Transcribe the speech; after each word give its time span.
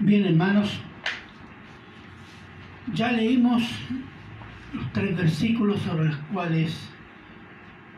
Bien, 0.00 0.26
hermanos, 0.26 0.80
ya 2.92 3.12
leímos 3.12 3.62
los 4.72 4.92
tres 4.92 5.16
versículos 5.16 5.80
sobre 5.82 6.06
los 6.06 6.16
cuales 6.32 6.90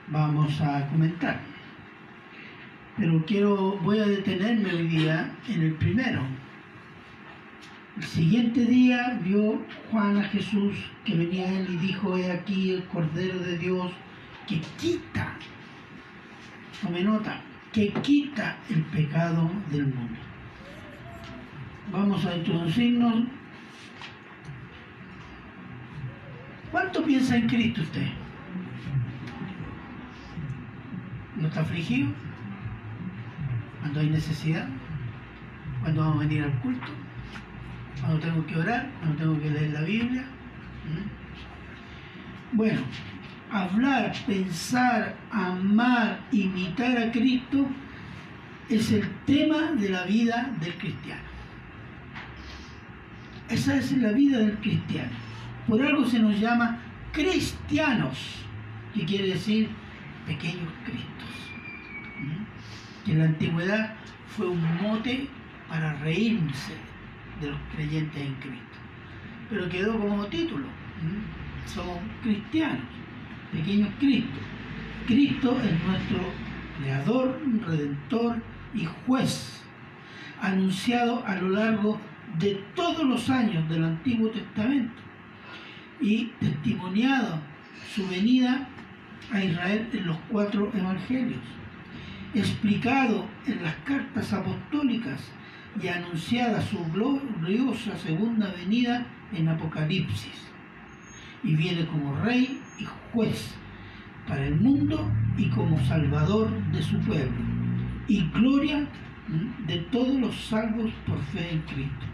vamos 0.09 0.61
a 0.61 0.87
comentar. 0.89 1.41
Pero 2.99 3.25
quiero, 3.25 3.79
voy 3.79 3.99
a 3.99 4.07
detenerme 4.07 4.75
hoy 4.75 4.89
día 4.89 5.35
en 5.49 5.63
el 5.63 5.73
primero. 5.75 6.21
El 7.97 8.05
siguiente 8.05 8.67
día 8.67 9.19
vio 9.25 9.63
Juan 9.91 10.19
a 10.19 10.25
Jesús 10.25 10.77
que 11.03 11.15
venía 11.15 11.47
a 11.47 11.53
él 11.53 11.67
y 11.71 11.77
dijo, 11.79 12.15
he 12.19 12.31
aquí 12.31 12.73
el 12.73 12.85
Cordero 12.85 13.39
de 13.39 13.57
Dios 13.57 13.91
que 14.47 14.61
quita, 14.79 15.33
tome 16.83 17.03
nota, 17.03 17.41
que 17.73 17.89
quita 17.89 18.59
el 18.69 18.83
pecado 18.83 19.51
del 19.71 19.87
mundo. 19.87 20.26
Vamos 21.93 22.25
a 22.27 22.37
introducirnos. 22.37 23.25
¿Cuánto 26.71 27.05
piensa 27.05 27.37
en 27.37 27.49
Cristo 27.49 27.83
usted? 27.83 28.09
¿No 31.37 31.49
está 31.49 31.61
afligido? 31.61 32.09
Cuando 33.81 34.01
hay 34.01 34.11
necesidad, 34.11 34.69
cuando 35.81 36.01
vamos 36.01 36.17
a 36.17 36.29
venir 36.29 36.43
al 36.43 36.53
culto, 36.61 36.89
cuando 38.01 38.21
tengo 38.21 38.47
que 38.47 38.57
orar, 38.57 38.91
cuando 38.99 39.17
tengo 39.17 39.41
que 39.41 39.51
leer 39.51 39.71
la 39.71 39.83
Biblia. 39.83 40.23
¿Mm? 40.23 42.57
Bueno, 42.57 42.81
hablar, 43.51 44.13
pensar, 44.27 45.15
amar, 45.31 46.21
imitar 46.33 46.99
a 46.99 47.13
Cristo 47.13 47.69
es 48.69 48.91
el 48.91 49.09
tema 49.25 49.73
de 49.73 49.91
la 49.91 50.05
vida 50.05 50.51
del 50.61 50.75
cristiano. 50.75 51.26
Esa 53.49 53.77
es 53.77 53.93
la 53.99 54.13
vida 54.13 54.39
del 54.39 54.59
cristiano. 54.59 55.11
Por 55.69 55.81
algo 55.83 56.05
se 56.05 56.19
nos 56.19 56.39
llama 56.39 56.79
cristianos, 57.13 58.45
que 58.93 59.05
quiere 59.05 59.29
decir 59.29 59.69
pequeños 60.27 60.73
cristos. 60.85 61.07
Que 63.05 63.13
en 63.13 63.19
la 63.21 63.25
antigüedad 63.27 63.95
fue 64.37 64.49
un 64.49 64.83
mote 64.83 65.29
para 65.69 65.95
reírse 65.95 66.73
de 67.41 67.51
los 67.51 67.59
creyentes 67.75 68.21
en 68.21 68.35
Cristo. 68.35 68.79
Pero 69.49 69.69
quedó 69.69 69.99
como 69.99 70.27
título. 70.27 70.67
Somos 71.67 71.99
cristianos, 72.23 72.85
pequeños 73.53 73.91
cristos. 74.01 74.43
Cristo 75.07 75.57
es 75.61 75.85
nuestro 75.85 76.19
creador, 76.81 77.41
redentor 77.65 78.43
y 78.75 78.87
juez, 79.07 79.63
anunciado 80.41 81.25
a 81.25 81.37
lo 81.37 81.51
largo 81.51 81.93
de 81.93 82.16
todos 82.75 83.05
los 83.05 83.31
años 83.31 83.69
del 83.69 83.85
Antiguo 83.85 84.31
Testamento 84.31 85.03
y 86.01 86.27
testimoniado 86.41 87.41
su 87.95 88.07
venida 88.09 88.69
a 89.33 89.43
Israel 89.43 89.89
en 89.93 90.07
los 90.07 90.17
cuatro 90.31 90.71
evangelios, 90.75 91.41
explicado 92.35 93.27
en 93.47 93.63
las 93.63 93.75
cartas 93.77 94.33
apostólicas 94.33 95.21
y 95.81 95.89
anunciada 95.89 96.61
su 96.63 96.79
gloriosa 96.93 97.97
segunda 97.97 98.53
venida 98.53 99.07
en 99.33 99.49
Apocalipsis. 99.49 100.47
Y 101.43 101.55
viene 101.55 101.87
como 101.87 102.17
rey 102.23 102.61
y 102.79 102.87
juez 103.13 103.55
para 104.27 104.47
el 104.47 104.57
mundo 104.57 105.11
y 105.37 105.49
como 105.51 105.79
salvador 105.87 106.51
de 106.73 106.83
su 106.83 106.99
pueblo. 107.01 107.37
Y 108.09 108.23
gloria 108.31 108.87
de 109.67 109.79
todos 109.91 110.15
los 110.15 110.35
salvos 110.47 110.91
por 111.07 111.21
fe 111.27 111.53
en 111.53 111.61
Cristo. 111.63 112.07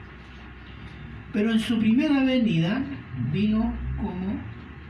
Pero 1.32 1.50
en 1.50 1.58
su 1.60 1.78
primera 1.78 2.24
venida 2.24 2.82
vino 3.32 3.72
como 3.96 4.40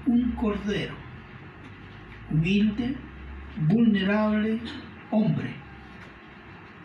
un 0.07 0.33
cordero, 0.33 0.94
humilde, 2.31 2.97
vulnerable, 3.69 4.59
hombre, 5.11 5.50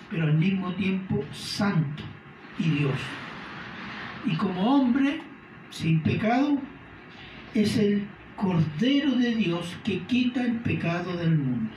pero 0.10 0.24
al 0.24 0.38
mismo 0.38 0.74
tiempo 0.74 1.24
santo 1.32 2.04
y 2.60 2.70
Dios. 2.70 3.00
Y 4.26 4.36
como 4.36 4.76
hombre, 4.76 5.22
sin 5.70 6.02
pecado, 6.02 6.60
es 7.54 7.78
el 7.78 8.08
Cordero 8.36 9.16
de 9.16 9.36
Dios 9.36 9.76
que 9.84 10.00
quita 10.04 10.44
el 10.44 10.58
pecado 10.58 11.18
del 11.18 11.38
mundo. 11.38 11.72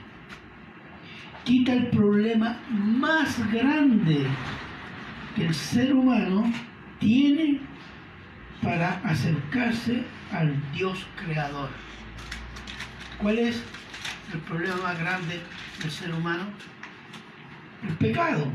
Quita 1.44 1.72
el 1.72 1.86
problema 1.86 2.58
más 2.70 3.50
grande 3.50 4.26
que 5.34 5.46
el 5.46 5.54
ser 5.54 5.94
humano 5.94 6.44
tiene 6.98 7.60
para 8.62 9.00
acercarse 9.04 10.04
al 10.32 10.54
Dios 10.72 11.06
creador. 11.24 11.70
¿Cuál 13.18 13.38
es 13.38 13.62
el 14.32 14.40
problema 14.40 14.76
más 14.76 14.98
grande 14.98 15.40
del 15.80 15.90
ser 15.90 16.14
humano? 16.14 16.44
El 17.86 17.94
pecado. 17.96 18.46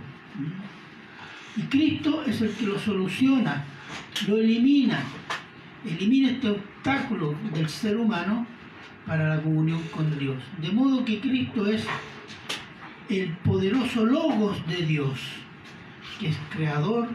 Y 1.57 1.61
Cristo 1.63 2.23
es 2.25 2.41
el 2.41 2.51
que 2.51 2.65
lo 2.65 2.77
soluciona, 2.77 3.63
lo 4.27 4.37
elimina, 4.37 4.99
elimina 5.85 6.31
este 6.31 6.49
obstáculo 6.49 7.35
del 7.53 7.69
ser 7.69 7.97
humano 7.97 8.45
para 9.05 9.35
la 9.35 9.41
comunión 9.41 9.81
con 9.95 10.17
Dios. 10.19 10.37
De 10.59 10.71
modo 10.71 11.05
que 11.05 11.19
Cristo 11.19 11.65
es 11.67 11.85
el 13.09 13.29
poderoso 13.37 14.05
logos 14.05 14.65
de 14.67 14.77
Dios, 14.77 15.19
que 16.19 16.29
es 16.29 16.37
creador, 16.49 17.07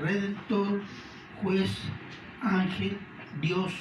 redentor, 0.00 0.82
juez, 1.42 1.70
ángel, 2.42 2.98
Dios, 3.40 3.72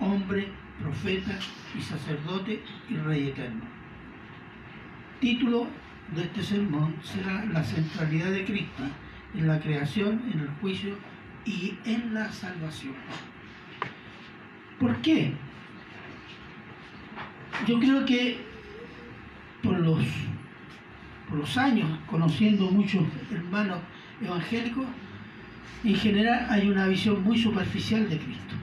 hombre, 0.00 0.48
profeta 0.80 1.38
y 1.76 1.80
sacerdote 1.80 2.62
y 2.88 2.96
rey 2.96 3.28
eterno. 3.28 3.64
Título 5.20 5.66
de 6.14 6.22
este 6.22 6.42
sermón 6.42 6.94
será 7.02 7.44
la 7.46 7.62
centralidad 7.62 8.30
de 8.30 8.44
Cristo 8.44 8.82
en 9.34 9.48
la 9.48 9.60
creación, 9.60 10.22
en 10.32 10.40
el 10.40 10.48
juicio 10.60 10.96
y 11.44 11.74
en 11.84 12.14
la 12.14 12.30
salvación. 12.30 12.94
¿Por 14.78 14.96
qué? 14.96 15.32
Yo 17.66 17.80
creo 17.80 18.04
que 18.04 18.38
por 19.62 19.78
los, 19.78 20.00
por 21.28 21.38
los 21.38 21.56
años, 21.56 21.88
conociendo 22.06 22.70
muchos 22.70 23.02
hermanos 23.32 23.78
evangélicos, 24.20 24.84
en 25.84 25.94
general 25.94 26.46
hay 26.50 26.68
una 26.68 26.86
visión 26.86 27.22
muy 27.22 27.38
superficial 27.38 28.08
de 28.08 28.18
Cristo. 28.18 28.54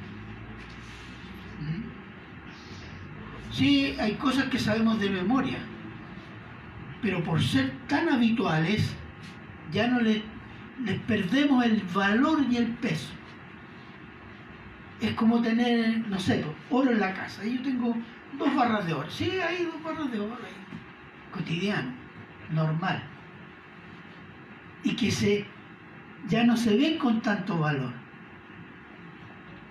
¿Mm? 1.62 3.54
Sí, 3.54 3.96
hay 4.00 4.14
cosas 4.16 4.46
que 4.46 4.60
sabemos 4.60 5.00
de 5.00 5.10
memoria, 5.10 5.60
pero 7.02 7.24
por 7.24 7.42
ser 7.42 7.72
tan 7.88 8.10
habituales, 8.10 8.96
ya 9.72 9.88
no 9.88 10.02
les, 10.02 10.22
perdemos 11.08 11.66
el 11.66 11.82
valor 11.94 12.46
y 12.50 12.58
el 12.58 12.68
peso. 12.68 13.14
Es 15.00 15.14
como 15.14 15.42
tener, 15.42 16.08
no 16.08 16.20
sé, 16.20 16.46
oro 16.70 16.92
en 16.92 17.00
la 17.00 17.14
casa. 17.14 17.44
Yo 17.46 17.62
tengo 17.62 17.96
dos 18.38 18.56
barras 18.56 18.86
de 18.86 18.94
oro. 18.94 19.10
Sí, 19.10 19.32
hay 19.40 19.66
dos 19.66 19.84
barras 19.84 20.12
de 20.12 20.20
oro 20.20 20.36
ahí. 20.36 21.32
Cotidiano, 21.32 21.92
normal. 22.52 23.04
Y 24.84 24.96
que 24.96 25.12
se 25.12 25.46
ya 26.30 26.44
no 26.44 26.56
se 26.58 26.76
ven 26.78 26.98
con 26.98 27.22
tanto 27.22 27.60
valor. 27.60 27.94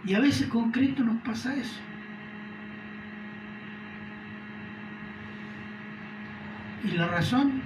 Y 0.04 0.14
a 0.14 0.20
veces 0.20 0.48
con 0.48 0.72
Cristo 0.72 1.04
nos 1.04 1.20
pasa 1.22 1.54
eso. 1.54 1.80
Y 6.84 6.92
la 6.92 7.06
razón 7.06 7.62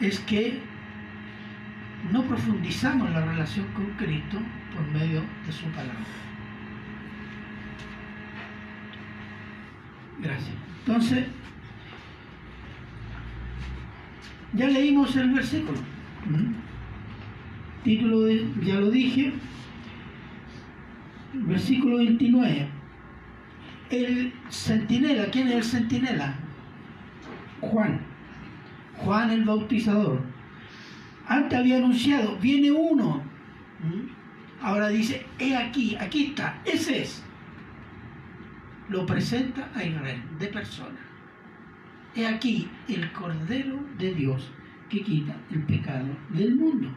es 0.00 0.20
que 0.20 0.60
no 2.12 2.22
profundizamos 2.22 3.10
la 3.10 3.24
relación 3.24 3.66
con 3.72 3.86
Cristo 3.96 4.38
por 4.74 4.86
medio 4.88 5.22
de 5.46 5.52
su 5.52 5.66
palabra. 5.66 5.96
Gracias. 10.20 10.54
Entonces, 10.86 11.26
ya 14.52 14.68
leímos 14.68 15.16
el 15.16 15.32
versículo. 15.32 15.78
Título 17.84 18.20
de, 18.22 18.46
ya 18.62 18.76
lo 18.76 18.90
dije, 18.90 19.32
versículo 21.34 21.98
29. 21.98 22.68
El 23.90 24.32
centinela, 24.50 25.26
¿quién 25.26 25.48
es 25.48 25.54
el 25.54 25.64
centinela? 25.64 26.36
Juan. 27.60 28.00
Juan 28.98 29.30
el 29.30 29.44
bautizador. 29.44 30.20
Antes 31.26 31.58
había 31.58 31.78
anunciado, 31.78 32.38
viene 32.38 32.70
uno. 32.70 33.22
¿Mm? 33.80 34.64
Ahora 34.64 34.88
dice, 34.88 35.26
he 35.40 35.56
aquí, 35.56 35.96
aquí 35.96 36.26
está, 36.26 36.60
ese 36.64 37.02
es. 37.02 37.24
Lo 38.88 39.04
presenta 39.06 39.68
a 39.74 39.84
Israel 39.84 40.22
de 40.38 40.46
persona. 40.48 40.98
He 42.14 42.26
aquí 42.26 42.68
el 42.88 43.10
Cordero 43.12 43.84
de 43.98 44.14
Dios 44.14 44.52
que 44.88 45.02
quita 45.02 45.34
el 45.50 45.62
pecado 45.64 46.08
del 46.30 46.54
mundo. 46.54 46.88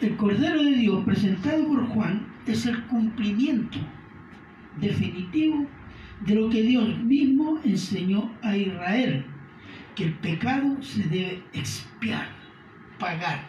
El 0.00 0.16
Cordero 0.16 0.62
de 0.62 0.76
Dios 0.76 1.04
presentado 1.04 1.66
por 1.66 1.86
Juan 1.86 2.26
es 2.46 2.66
el 2.66 2.82
cumplimiento 2.84 3.78
definitivo 4.80 5.66
de 6.20 6.34
lo 6.34 6.50
que 6.50 6.62
Dios 6.62 6.98
mismo 6.98 7.58
enseñó 7.64 8.30
a 8.42 8.56
Israel, 8.56 9.24
que 9.94 10.04
el 10.04 10.14
pecado 10.14 10.82
se 10.82 11.02
debe 11.04 11.42
expiar, 11.52 12.28
pagar, 12.98 13.48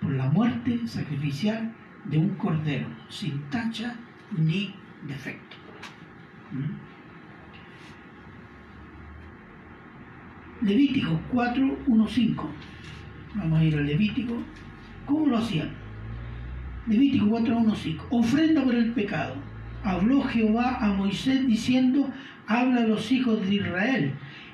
por 0.00 0.12
la 0.12 0.28
muerte 0.28 0.86
sacrificial 0.86 1.72
de 2.04 2.18
un 2.18 2.30
cordero, 2.36 2.86
sin 3.08 3.40
tacha 3.50 3.96
ni 4.36 4.74
defecto. 5.06 5.56
Levítico 10.62 11.20
4, 11.32 11.78
1, 11.86 12.08
5. 12.08 12.50
Vamos 13.34 13.58
a 13.58 13.64
ir 13.64 13.76
al 13.76 13.86
Levítico. 13.86 14.36
¿Cómo 15.04 15.26
lo 15.26 15.38
hacían? 15.38 15.70
Levítico 16.86 17.28
4, 17.28 17.56
1, 17.56 17.74
5. 17.74 18.06
Ofrenda 18.10 18.64
por 18.64 18.74
el 18.74 18.92
pecado. 18.92 19.34
Habló 19.84 20.22
Jehová 20.22 20.78
a 20.80 20.92
Moisés 20.94 21.46
diciendo, 21.46 22.08
habla 22.46 22.82
a 22.82 22.86
los 22.86 23.12
hijos 23.12 23.40
de 23.46 23.54
Israel 23.56 24.12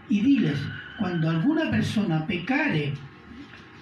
y 0.09 0.21
diles, 0.21 0.59
cuando 0.99 1.31
alguna 1.31 1.71
persona 1.71 2.27
pecare 2.27 2.93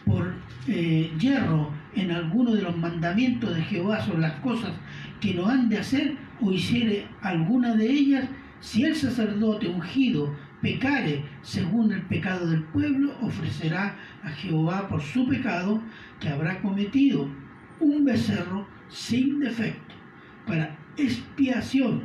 por 0.04 0.34
eh, 0.68 1.10
hierro 1.18 1.72
en 1.94 2.10
alguno 2.10 2.52
de 2.52 2.62
los 2.62 2.76
mandamientos 2.76 3.54
de 3.54 3.62
Jehová 3.62 4.00
sobre 4.00 4.20
las 4.20 4.34
cosas 4.40 4.72
que 5.20 5.34
no 5.34 5.46
han 5.46 5.68
de 5.68 5.78
hacer 5.78 6.16
o 6.40 6.52
hiciere 6.52 7.06
alguna 7.22 7.74
de 7.74 7.90
ellas, 7.90 8.28
si 8.60 8.84
el 8.84 8.94
sacerdote 8.94 9.68
ungido 9.68 10.34
pecare 10.60 11.24
según 11.42 11.92
el 11.92 12.02
pecado 12.02 12.46
del 12.46 12.62
pueblo, 12.64 13.14
ofrecerá 13.20 13.96
a 14.22 14.28
Jehová 14.30 14.88
por 14.88 15.00
su 15.00 15.26
pecado 15.26 15.82
que 16.18 16.28
habrá 16.28 16.60
cometido 16.60 17.28
un 17.80 18.04
becerro 18.04 18.66
sin 18.88 19.40
defecto 19.40 19.94
para 20.46 20.76
expiación, 20.96 22.02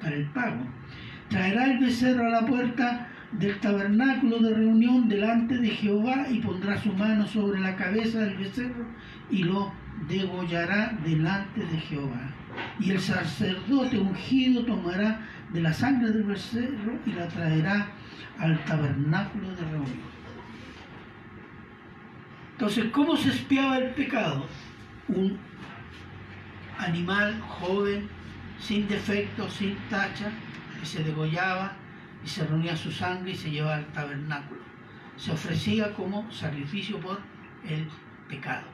para 0.00 0.16
el 0.16 0.26
pago. 0.30 0.66
Traerá 1.28 1.72
el 1.72 1.78
becerro 1.78 2.26
a 2.26 2.40
la 2.40 2.46
puerta 2.46 3.08
del 3.32 3.58
tabernáculo 3.60 4.38
de 4.40 4.54
reunión 4.54 5.08
delante 5.08 5.56
de 5.56 5.70
Jehová 5.70 6.26
y 6.30 6.40
pondrá 6.40 6.76
su 6.76 6.92
mano 6.92 7.26
sobre 7.26 7.60
la 7.60 7.76
cabeza 7.76 8.20
del 8.20 8.36
becerro 8.36 8.86
y 9.30 9.44
lo 9.44 9.72
degollará 10.08 10.98
delante 11.04 11.60
de 11.60 11.78
Jehová. 11.78 12.41
Y 12.78 12.90
el 12.90 13.00
sacerdote 13.00 13.98
ungido 13.98 14.64
tomará 14.64 15.20
de 15.52 15.60
la 15.60 15.72
sangre 15.72 16.10
del 16.10 16.24
becerro 16.24 16.98
y 17.06 17.12
la 17.12 17.28
traerá 17.28 17.88
al 18.38 18.64
tabernáculo 18.64 19.50
de 19.50 19.62
reunión. 19.62 20.12
Entonces, 22.52 22.86
¿cómo 22.92 23.16
se 23.16 23.30
espiaba 23.30 23.78
el 23.78 23.90
pecado? 23.90 24.46
Un 25.08 25.38
animal 26.78 27.40
joven, 27.40 28.08
sin 28.58 28.86
defecto, 28.88 29.48
sin 29.50 29.76
tacha, 29.90 30.30
que 30.78 30.86
se 30.86 31.02
degollaba 31.02 31.72
y 32.24 32.28
se 32.28 32.46
reunía 32.46 32.76
su 32.76 32.90
sangre 32.90 33.32
y 33.32 33.36
se 33.36 33.50
llevaba 33.50 33.76
al 33.76 33.86
tabernáculo. 33.86 34.60
Se 35.16 35.32
ofrecía 35.32 35.92
como 35.94 36.30
sacrificio 36.30 36.98
por 37.00 37.20
el 37.68 37.86
pecado. 38.28 38.66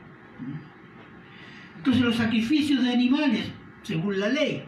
Entonces 1.77 2.03
los 2.03 2.17
sacrificios 2.17 2.83
de 2.83 2.93
animales, 2.93 3.51
según 3.89 4.21
la 4.21 4.29
ley, 4.29 4.65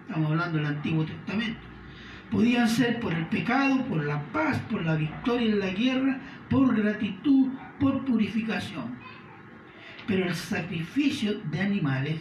estamos 0.00 0.30
hablando 0.30 0.56
del 0.56 0.66
Antiguo 0.66 1.04
Testamento, 1.04 1.60
podían 2.30 2.66
ser 2.66 3.00
por 3.00 3.12
el 3.12 3.26
pecado, 3.26 3.84
por 3.84 4.02
la 4.02 4.22
paz, 4.32 4.58
por 4.70 4.82
la 4.82 4.94
victoria 4.94 5.52
en 5.52 5.58
la 5.58 5.70
guerra, 5.72 6.18
por 6.48 6.74
gratitud, 6.74 7.50
por 7.78 8.02
purificación. 8.06 8.96
Pero 10.06 10.24
el 10.24 10.34
sacrificio 10.34 11.38
de 11.50 11.60
animales, 11.60 12.18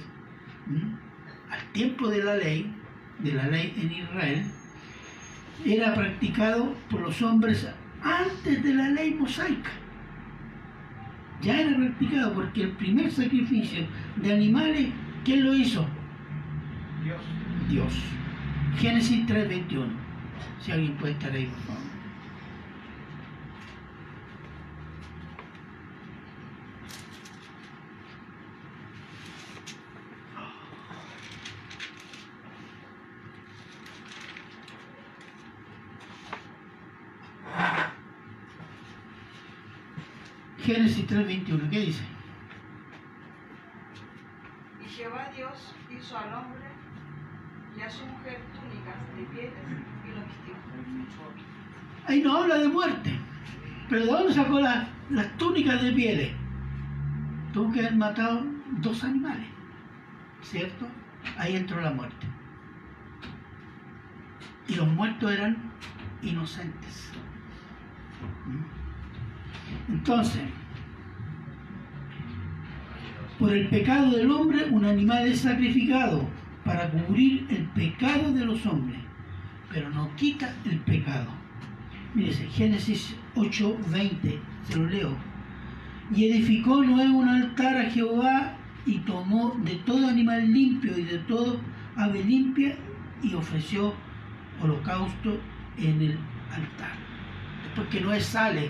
al 1.50 1.72
tiempo 1.72 2.10
de 2.10 2.22
la 2.22 2.36
ley, 2.36 2.70
de 3.20 3.32
la 3.32 3.48
ley 3.48 3.74
en 3.78 3.92
Israel, 3.94 4.46
era 5.66 5.94
practicado 5.94 6.76
por 6.90 7.00
los 7.00 7.22
hombres 7.22 7.66
antes 8.04 8.62
de 8.62 8.74
la 8.74 8.90
ley 8.90 9.14
mosaica. 9.14 9.72
Ya 11.42 11.62
era 11.62 11.78
practicado 11.78 12.34
porque 12.34 12.64
el 12.64 12.72
primer 12.72 13.10
sacrificio 13.10 13.88
de 14.18 14.34
animales, 14.34 14.90
¿quién 15.24 15.46
lo 15.46 15.56
hizo? 15.56 15.88
Dios. 17.04 17.22
Dios. 17.70 17.94
Génesis 18.78 19.26
3:21. 19.28 19.92
Si 20.60 20.72
alguien 20.72 20.96
puede 20.98 21.14
estar 21.14 21.32
ahí, 21.32 21.48
por 21.48 21.60
favor. 21.62 21.92
Génesis 40.64 41.06
3:21, 41.08 41.70
¿qué 41.70 41.80
dice? 41.80 42.04
Y 44.80 44.88
Jehová 44.88 45.30
Dios 45.36 45.74
hizo 45.90 46.18
al 46.18 46.34
hombre 46.34 46.62
y 47.76 47.82
a 47.82 47.90
su 47.90 48.06
mujer 48.06 48.40
túnicas 48.54 48.96
de 49.16 49.24
pieles 49.34 49.54
y 50.06 50.12
lo 50.12 50.22
vistió. 50.26 50.54
Ahí 52.12 52.22
no 52.22 52.36
habla 52.36 52.58
de 52.58 52.68
muerte. 52.68 53.10
Pero 53.90 54.06
¿de 54.06 54.12
dónde 54.12 54.34
sacó 54.34 54.60
la- 54.60 54.86
las 55.10 55.38
túnicas 55.38 55.82
de 55.82 55.94
pieles? 55.94 56.32
Tuvo 57.54 57.72
que 57.72 57.80
haber 57.80 57.96
matado 57.96 58.46
dos 58.82 59.02
animales. 59.06 59.48
¿Cierto? 60.42 60.88
Ahí 61.38 61.56
entró 61.56 61.80
la 61.80 61.92
muerte. 61.92 62.28
Y 64.68 64.76
los 64.76 64.90
muertos 64.90 65.32
eran 65.32 65.56
inocentes. 66.22 67.12
Entonces, 69.88 70.42
por 73.40 73.54
el 73.54 73.68
pecado 73.70 74.12
del 74.12 74.30
hombre, 74.32 74.66
un 74.70 74.84
animal 74.84 75.28
es 75.30 75.40
sacrificado 75.40 76.28
para 76.66 76.90
cubrir 76.90 77.48
el 77.50 77.64
pecado 77.70 78.34
de 78.34 78.46
los 78.46 78.66
hombres, 78.66 79.00
pero 79.72 79.90
no 79.92 80.14
quita 80.18 80.54
el 80.66 80.78
pecado. 80.80 81.41
Mírese, 82.14 82.46
Génesis 82.48 83.16
8:20, 83.36 84.40
se 84.64 84.78
lo 84.78 84.86
leo. 84.88 85.16
Y 86.14 86.26
edificó 86.30 86.84
Noé 86.84 87.10
un 87.10 87.30
altar 87.30 87.78
a 87.78 87.90
Jehová 87.90 88.58
y 88.86 89.00
tomó 89.00 89.56
de 89.64 89.76
todo 89.76 90.08
animal 90.10 90.52
limpio 90.52 90.98
y 90.98 91.04
de 91.04 91.20
todo 91.20 91.60
ave 91.96 92.24
limpia 92.24 92.76
y 93.24 93.34
ofreció 93.34 93.94
holocausto 94.62 95.40
en 95.78 96.02
el 96.02 96.18
altar. 96.54 96.92
Después 97.64 97.88
que 97.88 98.02
Noé 98.02 98.20
sale, 98.20 98.70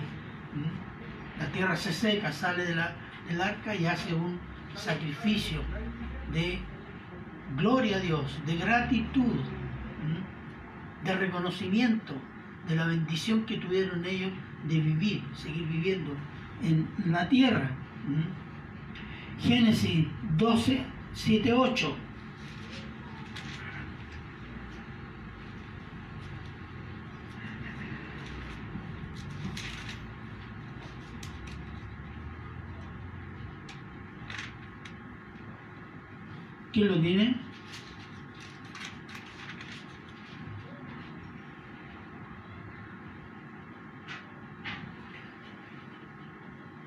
la 1.40 1.48
tierra 1.48 1.76
se 1.76 1.92
seca, 1.92 2.32
sale 2.32 2.66
de 2.66 2.76
la- 2.76 2.94
del 3.28 3.42
arca 3.42 3.74
y 3.76 3.86
hace 3.88 4.14
un 4.14 4.40
sacrificio 4.76 5.62
de 6.32 6.60
gloria 7.58 7.98
a 7.98 8.00
Dios, 8.00 8.40
de 8.46 8.56
gratitud, 8.58 9.40
de 11.04 11.16
reconocimiento 11.16 12.14
de 12.72 12.78
la 12.78 12.88
bendición 12.88 13.46
que 13.46 13.58
tuvieron 13.58 14.06
ellos 14.06 14.32
de 14.68 14.80
vivir, 14.80 15.22
seguir 15.36 15.68
viviendo 15.68 16.16
en 16.64 16.88
la 17.06 17.28
tierra. 17.28 17.70
¿m? 18.08 18.24
Génesis 19.40 20.08
12, 20.38 20.82
7, 21.14 21.54
8. 21.54 21.96
¿Quién 36.72 36.88
lo 36.88 37.02
tiene? 37.02 37.36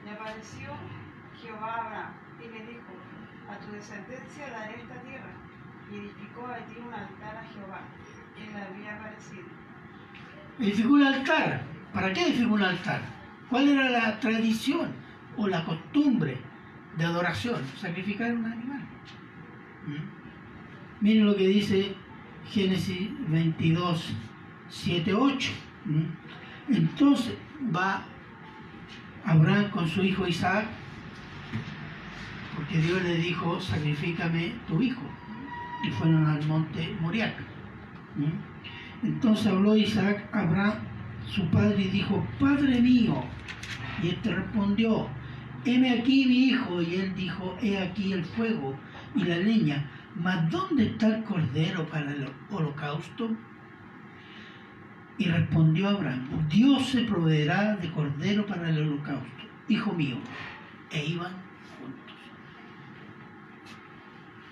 Le 0.05 0.11
apareció 0.11 0.71
Jehová 1.41 1.67
a 1.67 1.87
Abraham 1.87 2.13
y 2.41 2.49
le 2.49 2.67
dijo, 2.67 2.93
a 3.49 3.59
tu 3.59 3.73
descendencia 3.73 4.51
daré 4.51 4.81
esta 4.81 5.01
tierra. 5.03 5.33
Y 5.91 5.97
edificó 5.97 6.47
allí 6.47 6.77
un 6.79 6.93
altar 6.93 7.37
a 7.37 7.45
Jehová, 7.53 7.81
quien 8.35 8.53
le 8.53 8.61
había 8.63 8.97
aparecido. 8.97 9.49
Edificó 10.59 10.95
un 10.95 11.03
altar. 11.03 11.63
¿Para 11.93 12.13
qué 12.13 12.29
edificó 12.29 12.55
un 12.55 12.63
altar? 12.63 13.03
¿Cuál 13.49 13.69
era 13.69 13.89
la 13.91 14.19
tradición 14.21 14.89
o 15.37 15.49
la 15.49 15.65
costumbre 15.65 16.39
de 16.97 17.05
adoración? 17.05 17.63
Sacrificar 17.77 18.33
un 18.33 18.47
animal. 18.47 18.81
¿Mm? 19.87 21.05
Miren 21.05 21.27
lo 21.27 21.37
que 21.37 21.49
dice 21.49 21.95
Génesis 22.51 23.11
22, 23.29 24.15
7, 24.69 25.15
8. 25.15 25.53
¿Mm? 25.85 26.75
Entonces 26.75 27.35
va 27.75 28.05
Abraham 29.25 29.71
con 29.71 29.89
su 29.89 30.03
hijo 30.03 30.27
Isaac 30.27 30.67
porque 32.55 32.79
Dios 32.79 33.03
le 33.03 33.17
dijo, 33.17 33.61
sacrifícame 33.61 34.53
tu 34.69 34.81
hijo. 34.81 35.03
Y 35.85 35.91
fueron 35.91 36.27
al 36.27 36.47
monte 36.47 36.97
Moriac. 37.01 37.35
¿Mm? 38.17 38.54
Entonces 39.05 39.47
habló 39.47 39.77
Isaac 39.77 40.27
Abraham, 40.33 40.79
su 41.29 41.47
padre, 41.51 41.83
y 41.83 41.89
dijo, 41.89 42.27
Padre 42.41 42.81
mío. 42.81 43.23
Y 44.03 44.09
éste 44.09 44.35
respondió, 44.35 45.09
heme 45.67 45.91
aquí 45.91 46.25
mi 46.27 46.45
hijo. 46.47 46.81
Y 46.81 46.95
él 46.97 47.15
dijo, 47.15 47.57
he 47.61 47.79
aquí 47.79 48.15
el 48.15 48.25
fuego 48.25 48.75
y 49.15 49.25
la 49.25 49.37
leña, 49.37 49.91
mas 50.17 50.51
¿dónde 50.51 50.87
está 50.87 51.17
el 51.17 51.25
cordero 51.25 51.87
para 51.87 52.11
el 52.13 52.29
holocausto? 52.51 53.31
Y 55.19 55.27
respondió 55.27 55.89
Abraham, 55.91 56.49
Dios 56.49 56.87
se 56.87 57.03
proveerá 57.03 57.77
de 57.77 57.93
cordero 57.93 58.47
para 58.47 58.71
el 58.71 58.79
holocausto, 58.79 59.45
hijo 59.69 59.93
mío. 59.93 60.17
E 60.91 61.05
iban 61.05 61.33
juntos. 61.79 62.17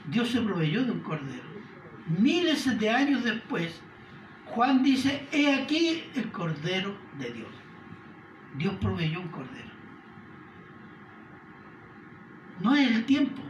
Dios 0.09 0.29
se 0.29 0.41
proveyó 0.43 0.85
de 0.85 0.93
un 0.93 1.01
cordero. 1.01 1.53
Miles 2.19 2.79
de 2.79 2.91
años 2.91 3.25
después, 3.25 3.81
Juan 4.55 4.83
dice, 4.83 5.27
he 5.33 5.55
aquí 5.55 6.05
el 6.15 6.31
cordero 6.31 6.95
de 7.19 7.33
Dios. 7.33 7.49
Dios 8.57 8.75
proveyó 8.81 9.21
un 9.21 9.29
cordero. 9.29 9.73
No 12.61 12.75
es 12.75 12.91
el 12.91 13.05
tiempo, 13.07 13.41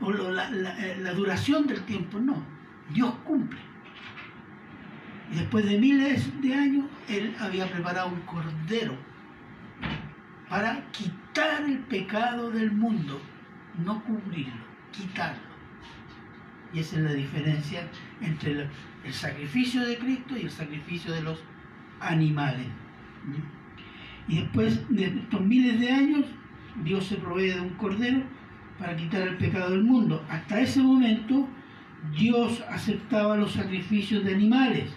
o 0.00 0.10
la, 0.10 0.50
la, 0.50 0.76
la 0.96 1.12
duración 1.12 1.66
del 1.66 1.82
tiempo, 1.84 2.18
no. 2.18 2.42
Dios 2.90 3.14
cumple. 3.24 3.60
Y 5.30 5.36
después 5.36 5.64
de 5.66 5.78
miles 5.78 6.40
de 6.40 6.54
años, 6.54 6.86
Él 7.08 7.34
había 7.40 7.70
preparado 7.70 8.08
un 8.08 8.20
cordero 8.22 8.96
para 10.48 10.90
quitar 10.90 11.62
el 11.62 11.80
pecado 11.80 12.50
del 12.50 12.72
mundo, 12.72 13.20
no 13.84 14.02
cubrirlo, 14.04 14.64
quitarlo. 14.90 15.53
Y 16.74 16.80
esa 16.80 16.96
es 16.96 17.02
la 17.02 17.12
diferencia 17.12 17.88
entre 18.20 18.52
el, 19.04 19.12
sacrificio 19.12 19.86
de 19.86 19.96
Cristo 19.96 20.36
y 20.36 20.42
el 20.42 20.50
sacrificio 20.50 21.12
de 21.12 21.22
los 21.22 21.42
animales. 22.00 22.66
Y 24.26 24.40
después 24.40 24.88
de 24.88 25.06
estos 25.06 25.40
miles 25.40 25.78
de 25.78 25.90
años, 25.90 26.26
Dios 26.82 27.06
se 27.06 27.16
provee 27.16 27.50
de 27.50 27.60
un 27.60 27.70
cordero 27.70 28.22
para 28.78 28.96
quitar 28.96 29.22
el 29.22 29.36
pecado 29.36 29.70
del 29.70 29.84
mundo. 29.84 30.24
Hasta 30.28 30.60
ese 30.60 30.82
momento, 30.82 31.48
Dios 32.16 32.64
aceptaba 32.68 33.36
los 33.36 33.52
sacrificios 33.52 34.24
de 34.24 34.34
animales. 34.34 34.90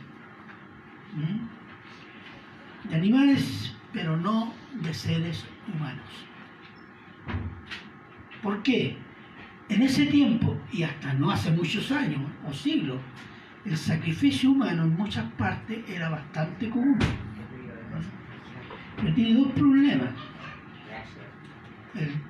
De 2.89 2.95
animales, 2.95 3.75
pero 3.93 4.17
no 4.17 4.53
de 4.81 4.93
seres 4.93 5.45
humanos. 5.67 6.27
¿Por 8.41 8.63
qué? 8.63 8.97
En 9.69 9.81
ese 9.81 10.05
tiempo, 10.05 10.57
y 10.71 10.83
hasta 10.83 11.13
no 11.13 11.29
hace 11.29 11.51
muchos 11.51 11.91
años 11.91 12.21
o 12.47 12.53
siglos, 12.53 13.01
el 13.65 13.77
sacrificio 13.77 14.51
humano 14.51 14.83
en 14.83 14.95
muchas 14.95 15.25
partes 15.33 15.79
era 15.89 16.09
bastante 16.09 16.69
común. 16.69 16.97
Pero 18.95 19.13
tiene 19.13 19.33
dos 19.39 19.51
problemas. 19.51 20.09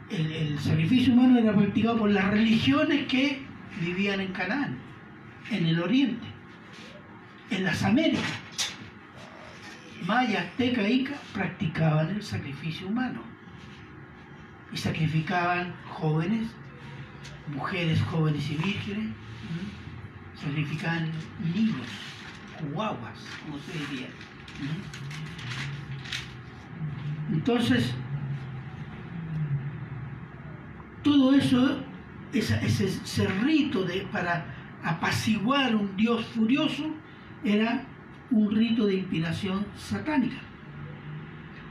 El, 0.09 0.57
sacrificio 0.59 1.13
humano 1.13 1.37
era 1.37 1.53
practicado 1.53 1.97
por 1.97 2.09
las 2.09 2.29
religiones 2.31 3.05
que 3.07 3.41
vivían 3.81 4.21
en 4.21 4.31
Canaán, 4.31 4.77
en 5.51 5.65
el 5.65 5.79
Oriente, 5.79 6.25
en 7.51 7.63
las 7.65 7.83
Américas. 7.83 8.39
Maya, 10.05 10.41
Azteca, 10.41 10.87
Ica 10.87 11.15
practicaban 11.33 12.09
el 12.09 12.23
sacrificio 12.23 12.87
humano 12.87 13.21
y 14.71 14.77
sacrificaban 14.77 15.73
jóvenes, 15.89 16.49
mujeres 17.53 18.01
jóvenes 18.03 18.49
y 18.49 18.55
vírgenes, 18.55 19.09
sacrificaban 20.35 21.11
niños, 21.53 21.87
guaguas, 22.73 23.19
como 23.43 23.57
se 23.59 23.73
diría. 23.73 24.07
Entonces, 27.31 27.93
todo 31.03 31.33
eso, 31.33 31.83
ese, 32.33 32.65
ese 32.65 33.27
rito 33.43 33.83
de, 33.83 34.07
para 34.11 34.45
apaciguar 34.83 35.75
un 35.75 35.95
Dios 35.97 36.25
furioso, 36.25 36.93
era 37.43 37.85
un 38.31 38.53
rito 38.53 38.85
de 38.85 38.95
inspiración 38.95 39.65
satánica. 39.75 40.37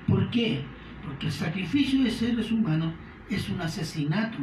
¿Por 0.06 0.30
qué? 0.30 0.64
Porque 1.04 1.26
el 1.26 1.33
sacrificio 1.33 2.02
de 2.02 2.11
seres 2.11 2.50
humanos 2.50 2.95
es 3.28 3.49
un 3.49 3.61
asesinato 3.61 4.38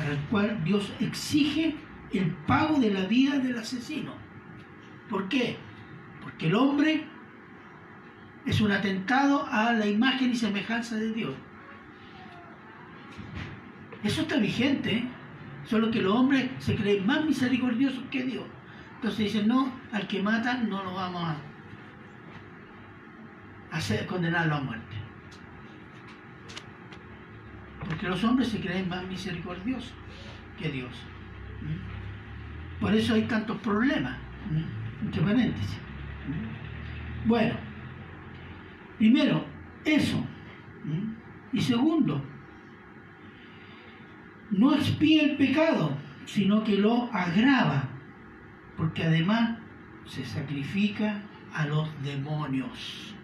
para 0.00 0.12
el 0.12 0.18
cual 0.30 0.64
Dios 0.64 0.90
exige 0.98 1.76
el 2.10 2.30
pago 2.46 2.80
de 2.80 2.90
la 2.90 3.02
vida 3.02 3.38
del 3.38 3.58
asesino. 3.58 4.14
¿Por 5.10 5.28
qué? 5.28 5.58
Porque 6.22 6.46
el 6.46 6.54
hombre 6.54 7.04
es 8.46 8.62
un 8.62 8.72
atentado 8.72 9.46
a 9.46 9.74
la 9.74 9.86
imagen 9.86 10.30
y 10.30 10.36
semejanza 10.36 10.96
de 10.96 11.12
Dios. 11.12 11.34
Eso 14.02 14.22
está 14.22 14.38
vigente, 14.38 14.90
¿eh? 14.90 15.04
solo 15.66 15.90
que 15.90 16.00
los 16.00 16.14
hombres 16.14 16.48
se 16.60 16.76
creen 16.76 17.06
más 17.06 17.22
misericordiosos 17.26 18.02
que 18.10 18.24
Dios. 18.24 18.44
Entonces 18.94 19.18
dicen, 19.18 19.48
no, 19.48 19.70
al 19.92 20.08
que 20.08 20.22
matan 20.22 20.70
no 20.70 20.82
lo 20.82 20.94
vamos 20.94 21.22
a 21.28 21.36
hacer 23.76 24.06
condenarlo 24.06 24.54
a 24.54 24.60
muerte. 24.62 24.99
Porque 27.90 28.08
los 28.08 28.22
hombres 28.22 28.46
se 28.46 28.60
creen 28.60 28.88
más 28.88 29.04
misericordiosos 29.04 29.92
que 30.56 30.68
Dios. 30.68 30.92
Por 32.80 32.94
eso 32.94 33.14
hay 33.14 33.22
tantos 33.22 33.58
problemas, 33.58 34.16
entre 35.02 35.20
paréntesis. 35.20 35.76
Bueno, 37.26 37.54
primero, 38.96 39.44
eso. 39.84 40.24
Y 41.52 41.60
segundo, 41.60 42.24
no 44.52 44.72
expía 44.76 45.24
el 45.24 45.36
pecado, 45.36 45.98
sino 46.26 46.62
que 46.62 46.76
lo 46.76 47.12
agrava, 47.12 47.88
porque 48.76 49.02
además 49.02 49.58
se 50.06 50.24
sacrifica 50.24 51.22
a 51.52 51.66
los 51.66 51.88
demonios. 52.04 53.16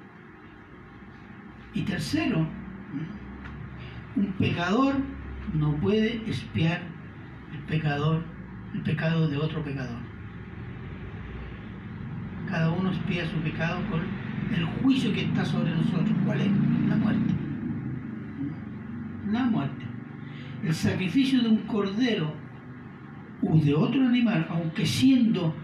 Y 1.73 1.83
tercero, 1.83 2.49
un 4.17 4.33
pecador 4.33 4.95
no 5.55 5.77
puede 5.77 6.23
espiar 6.29 6.81
el 7.53 7.59
pecador, 7.61 8.25
el 8.75 8.81
pecado 8.83 9.29
de 9.29 9.37
otro 9.37 9.63
pecador. 9.63 9.99
Cada 12.49 12.71
uno 12.71 12.91
espía 12.91 13.29
su 13.29 13.37
pecado 13.39 13.81
con 13.91 14.01
el 14.55 14.65
juicio 14.65 15.13
que 15.13 15.23
está 15.23 15.45
sobre 15.45 15.71
nosotros. 15.75 16.17
¿Cuál 16.25 16.41
es? 16.41 16.51
La 16.89 16.97
muerte. 16.97 17.35
La 19.31 19.45
muerte. 19.45 19.85
El 20.65 20.75
sacrificio 20.75 21.43
de 21.43 21.49
un 21.49 21.59
cordero 21.67 22.33
o 23.43 23.59
de 23.59 23.75
otro 23.75 24.07
animal, 24.07 24.47
aunque 24.49 24.87
siendo 24.87 25.55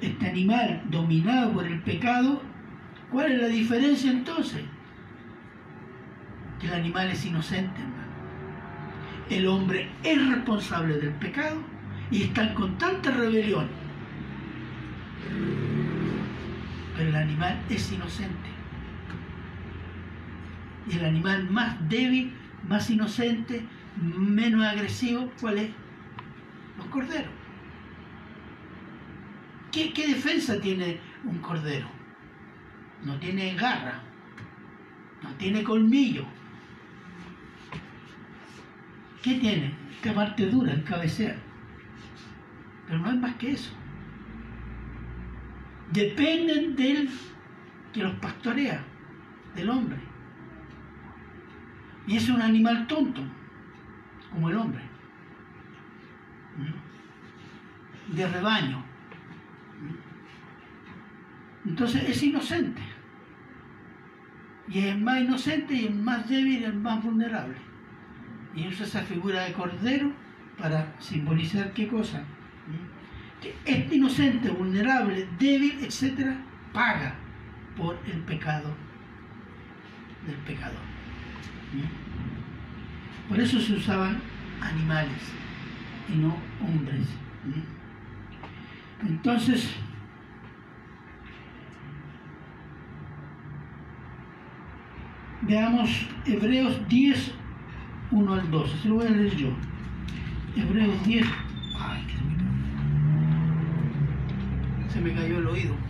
este 0.00 0.28
animal 0.28 0.82
dominado 0.90 1.52
por 1.52 1.66
el 1.66 1.80
pecado, 1.82 2.42
¿cuál 3.10 3.32
es 3.32 3.40
la 3.40 3.48
diferencia 3.48 4.10
entonces? 4.10 4.62
Que 6.60 6.66
el 6.66 6.74
animal 6.74 7.10
es 7.10 7.24
inocente, 7.24 7.80
hermano. 7.80 8.08
El 9.30 9.46
hombre 9.46 9.88
es 10.02 10.28
responsable 10.28 10.96
del 10.96 11.12
pecado 11.14 11.60
y 12.10 12.22
está 12.22 12.44
en 12.44 12.54
constante 12.54 13.10
rebelión. 13.10 13.68
Pero 16.96 17.10
el 17.10 17.16
animal 17.16 17.60
es 17.68 17.92
inocente. 17.92 18.48
Y 20.90 20.96
el 20.96 21.04
animal 21.04 21.48
más 21.50 21.76
débil, 21.88 22.32
más 22.66 22.88
inocente, 22.88 23.62
menos 23.96 24.64
agresivo, 24.64 25.30
¿cuál 25.40 25.58
es? 25.58 25.70
Los 26.78 26.86
corderos. 26.86 27.30
¿Qué, 29.70 29.92
¿Qué, 29.92 30.08
defensa 30.08 30.58
tiene 30.60 30.98
un 31.24 31.38
cordero? 31.38 31.86
No 33.04 33.18
tiene 33.18 33.54
garra, 33.54 34.00
no 35.22 35.30
tiene 35.34 35.62
colmillo. 35.62 36.24
¿Qué 39.28 39.34
tiene? 39.34 39.74
Esta 39.90 40.14
parte 40.14 40.48
dura, 40.48 40.72
el 40.72 40.84
cabecera. 40.84 41.36
Pero 42.86 42.98
no 42.98 43.10
es 43.10 43.16
más 43.16 43.34
que 43.34 43.50
eso. 43.50 43.70
Dependen 45.92 46.74
del 46.74 47.10
que 47.92 48.04
los 48.04 48.14
pastorea, 48.20 48.82
del 49.54 49.68
hombre. 49.68 49.98
Y 52.06 52.16
es 52.16 52.26
un 52.30 52.40
animal 52.40 52.86
tonto, 52.86 53.22
como 54.32 54.48
el 54.48 54.56
hombre. 54.56 54.82
De 58.14 58.26
rebaño. 58.28 58.82
Entonces 61.66 62.08
es 62.08 62.22
inocente. 62.22 62.80
Y 64.68 64.78
es 64.78 64.86
el 64.86 65.02
más 65.02 65.20
inocente 65.20 65.74
y 65.74 65.84
el 65.84 65.96
más 65.96 66.26
débil 66.26 66.62
y 66.62 66.64
el 66.64 66.78
más 66.78 67.04
vulnerable. 67.04 67.67
Y 68.54 68.66
usa 68.66 68.86
esa 68.86 69.02
figura 69.02 69.44
de 69.44 69.52
cordero 69.52 70.12
para 70.58 70.94
simbolizar 70.98 71.72
qué 71.72 71.88
cosa. 71.88 72.22
Que 73.40 73.54
este 73.64 73.96
inocente, 73.96 74.50
vulnerable, 74.50 75.28
débil, 75.38 75.78
etc., 75.82 76.34
paga 76.72 77.14
por 77.76 77.96
el 78.06 78.20
pecado 78.22 78.74
del 80.26 80.36
pecador. 80.38 80.80
Por 83.28 83.38
eso 83.38 83.60
se 83.60 83.74
usaban 83.74 84.20
animales 84.60 85.20
y 86.08 86.16
no 86.18 86.36
hombres. 86.60 87.06
Entonces, 89.06 89.76
veamos 95.42 96.08
Hebreos 96.26 96.88
10, 96.88 97.34
1 98.10 98.34
al 98.34 98.50
12. 98.50 98.78
Se 98.78 98.88
lo 98.88 98.94
voy 98.96 99.06
a 99.06 99.10
leer 99.10 99.36
yo. 99.36 99.48
Hebreos 100.56 101.06
10. 101.06 101.26
Ay, 101.78 102.06
que. 102.06 102.14
Se 104.92 105.00
me 105.00 105.14
cayó 105.14 105.38
el 105.38 105.46
oído. 105.46 105.88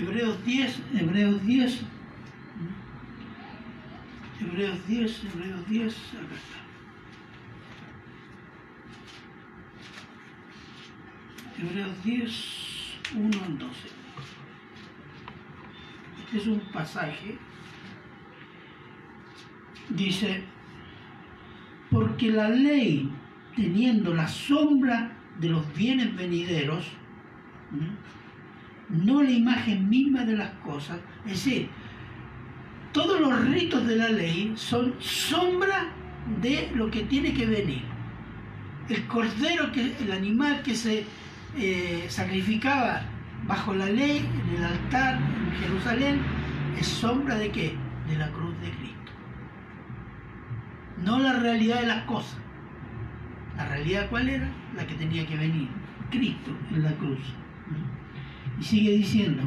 Hebreos 0.00 0.44
10, 0.46 0.82
Hebreos 0.94 1.44
10, 1.44 1.82
Hebreos 4.40 4.86
10, 4.86 5.24
Hebreos 5.24 5.68
10, 5.68 5.94
acá 5.94 6.34
está. 6.34 6.60
Hebreos 11.62 12.02
10, 12.02 12.32
1 13.14 13.44
al 13.44 13.58
12. 13.58 13.99
Es 16.34 16.46
un 16.46 16.60
pasaje. 16.72 17.36
Dice, 19.88 20.42
porque 21.90 22.30
la 22.30 22.48
ley, 22.48 23.10
teniendo 23.56 24.14
la 24.14 24.28
sombra 24.28 25.12
de 25.40 25.48
los 25.48 25.74
bienes 25.74 26.14
venideros, 26.14 26.86
no 28.88 29.22
la 29.22 29.30
imagen 29.30 29.88
misma 29.88 30.24
de 30.24 30.36
las 30.36 30.50
cosas. 30.60 30.98
Es 31.24 31.44
decir, 31.44 31.68
todos 32.92 33.20
los 33.20 33.44
ritos 33.46 33.86
de 33.86 33.96
la 33.96 34.08
ley 34.08 34.52
son 34.56 34.94
sombra 35.00 35.88
de 36.40 36.70
lo 36.74 36.90
que 36.90 37.02
tiene 37.02 37.32
que 37.32 37.46
venir. 37.46 37.82
El 38.88 39.06
cordero, 39.06 39.70
que, 39.72 39.94
el 40.00 40.12
animal 40.12 40.62
que 40.62 40.74
se 40.74 41.04
eh, 41.56 42.06
sacrificaba 42.08 43.02
bajo 43.46 43.74
la 43.74 43.86
ley 43.86 44.18
en 44.18 44.56
el 44.56 44.64
altar 44.64 45.16
en 45.16 45.52
Jerusalén, 45.60 46.20
es 46.78 46.86
sombra 46.86 47.36
de 47.36 47.50
qué? 47.50 47.76
De 48.08 48.16
la 48.16 48.30
cruz 48.30 48.54
de 48.60 48.70
Cristo. 48.70 49.12
No 51.04 51.18
la 51.18 51.34
realidad 51.34 51.80
de 51.80 51.86
las 51.86 52.04
cosas. 52.04 52.38
La 53.56 53.66
realidad 53.66 54.08
cuál 54.10 54.28
era? 54.28 54.48
La 54.76 54.86
que 54.86 54.94
tenía 54.94 55.26
que 55.26 55.36
venir. 55.36 55.68
Cristo 56.10 56.56
en 56.70 56.82
la 56.82 56.92
cruz. 56.92 57.20
Y 58.58 58.62
sigue 58.64 58.92
diciendo, 58.92 59.42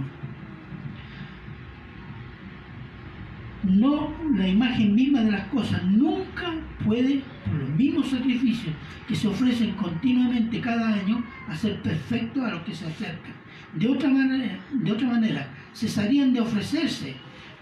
no 3.63 4.13
la 4.35 4.47
imagen 4.47 4.93
misma 4.93 5.21
de 5.21 5.31
las 5.31 5.47
cosas 5.47 5.83
nunca 5.85 6.53
puede, 6.85 7.21
por 7.45 7.53
los 7.55 7.69
mismos 7.69 8.07
sacrificios 8.09 8.75
que 9.07 9.15
se 9.15 9.27
ofrecen 9.27 9.71
continuamente 9.71 10.59
cada 10.59 10.93
año, 10.93 11.23
hacer 11.47 11.81
perfecto 11.81 12.43
a 12.43 12.51
los 12.51 12.61
que 12.63 12.75
se 12.75 12.85
acercan. 12.85 13.42
De 13.75 13.87
otra 13.87 14.09
manera, 14.09 14.59
de 14.71 14.91
otra 14.91 15.07
manera 15.07 15.47
cesarían 15.73 16.33
de 16.33 16.41
ofrecerse, 16.41 17.15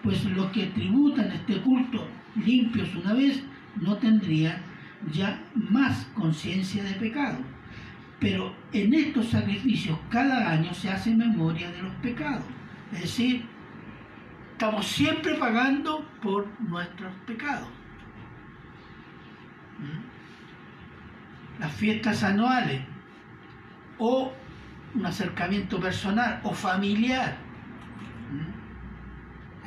pues 0.04 0.26
los 0.26 0.52
que 0.52 0.68
tributan 0.68 1.32
este 1.32 1.62
culto 1.62 2.08
limpios 2.36 2.94
una 2.96 3.14
vez 3.14 3.44
no 3.76 3.96
tendrían 3.98 4.58
ya 5.12 5.42
más 5.54 6.06
conciencia 6.16 6.84
de 6.84 6.94
pecado 6.94 7.38
pero 8.22 8.56
en 8.72 8.94
estos 8.94 9.30
sacrificios 9.30 9.98
cada 10.12 10.52
año 10.52 10.72
se 10.76 10.92
hace 10.92 11.10
memoria 11.10 11.72
de 11.72 11.82
los 11.82 11.94
pecados. 11.96 12.46
Es 12.94 13.02
decir, 13.02 13.44
estamos 14.52 14.86
siempre 14.86 15.34
pagando 15.34 16.08
por 16.22 16.48
nuestros 16.62 17.12
pecados. 17.26 17.68
¿Mm? 19.80 21.62
Las 21.62 21.74
fiestas 21.74 22.24
anuales 22.24 22.84
o 23.98 24.32
un 24.96 25.06
acercamiento 25.06 25.80
personal 25.80 26.40
o 26.44 26.54
familiar, 26.54 27.38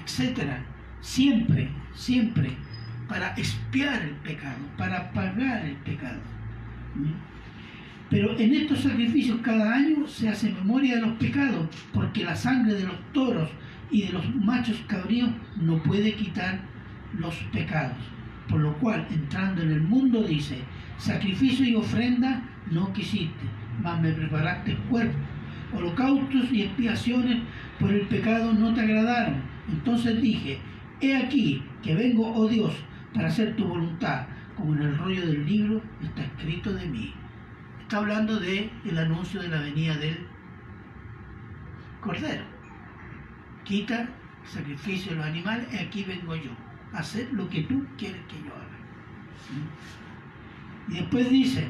etcétera, 0.02 0.62
siempre, 1.00 1.70
siempre 1.94 2.56
para 3.08 3.34
expiar 3.36 4.02
el 4.02 4.14
pecado, 4.16 4.58
para 4.76 5.12
pagar 5.12 5.64
el 5.64 5.76
pecado. 5.76 6.20
Pero 8.10 8.38
en 8.38 8.54
estos 8.54 8.80
sacrificios 8.80 9.40
cada 9.42 9.74
año 9.74 10.06
se 10.06 10.28
hace 10.28 10.50
memoria 10.50 10.96
de 10.96 11.02
los 11.02 11.16
pecados, 11.16 11.68
porque 11.92 12.24
la 12.24 12.36
sangre 12.36 12.74
de 12.74 12.84
los 12.84 13.12
toros 13.12 13.50
y 13.90 14.02
de 14.02 14.12
los 14.12 14.34
machos 14.36 14.82
cabríos 14.86 15.30
no 15.56 15.82
puede 15.82 16.14
quitar 16.14 16.60
los 17.18 17.34
pecados. 17.52 17.96
Por 18.48 18.60
lo 18.60 18.74
cual, 18.78 19.06
entrando 19.10 19.62
en 19.62 19.72
el 19.72 19.80
mundo, 19.80 20.22
dice, 20.22 20.58
sacrificio 20.98 21.66
y 21.66 21.74
ofrenda 21.74 22.42
no 22.70 22.92
quisiste, 22.92 23.46
mas 23.82 24.00
me 24.00 24.12
preparaste 24.12 24.76
cuerpo. 24.90 25.18
Holocaustos 25.72 26.52
y 26.52 26.62
expiaciones 26.62 27.38
por 27.80 27.90
el 27.90 28.06
pecado 28.06 28.52
no 28.52 28.72
te 28.74 28.82
agradaron. 28.82 29.42
Entonces 29.68 30.20
dije, 30.20 30.58
he 31.00 31.16
aquí 31.16 31.62
que 31.82 31.94
vengo, 31.94 32.32
oh 32.32 32.48
Dios, 32.48 32.74
para 33.12 33.28
hacer 33.28 33.56
tu 33.56 33.64
voluntad, 33.64 34.26
como 34.56 34.74
en 34.74 34.82
el 34.82 34.98
rollo 34.98 35.26
del 35.26 35.44
libro 35.46 35.82
está 36.02 36.22
escrito 36.22 36.72
de 36.72 36.86
mí 36.86 37.12
está 37.84 37.98
hablando 37.98 38.40
de 38.40 38.70
el 38.86 38.98
anuncio 38.98 39.42
de 39.42 39.48
la 39.48 39.60
venida 39.60 39.94
del 39.98 40.26
Cordero. 42.00 42.44
Quita 43.62 44.00
el 44.00 44.08
sacrificio 44.48 45.12
de 45.12 45.18
los 45.18 45.26
animales 45.26 45.68
y 45.70 45.76
aquí 45.76 46.02
vengo 46.04 46.34
yo 46.34 46.50
hacer 46.94 47.30
lo 47.32 47.48
que 47.48 47.62
tú 47.62 47.86
quieres 47.98 48.22
que 48.26 48.36
yo 48.38 48.54
haga. 48.54 48.78
¿Mm? 49.52 50.92
Y 50.92 50.94
después 51.00 51.28
dice, 51.28 51.68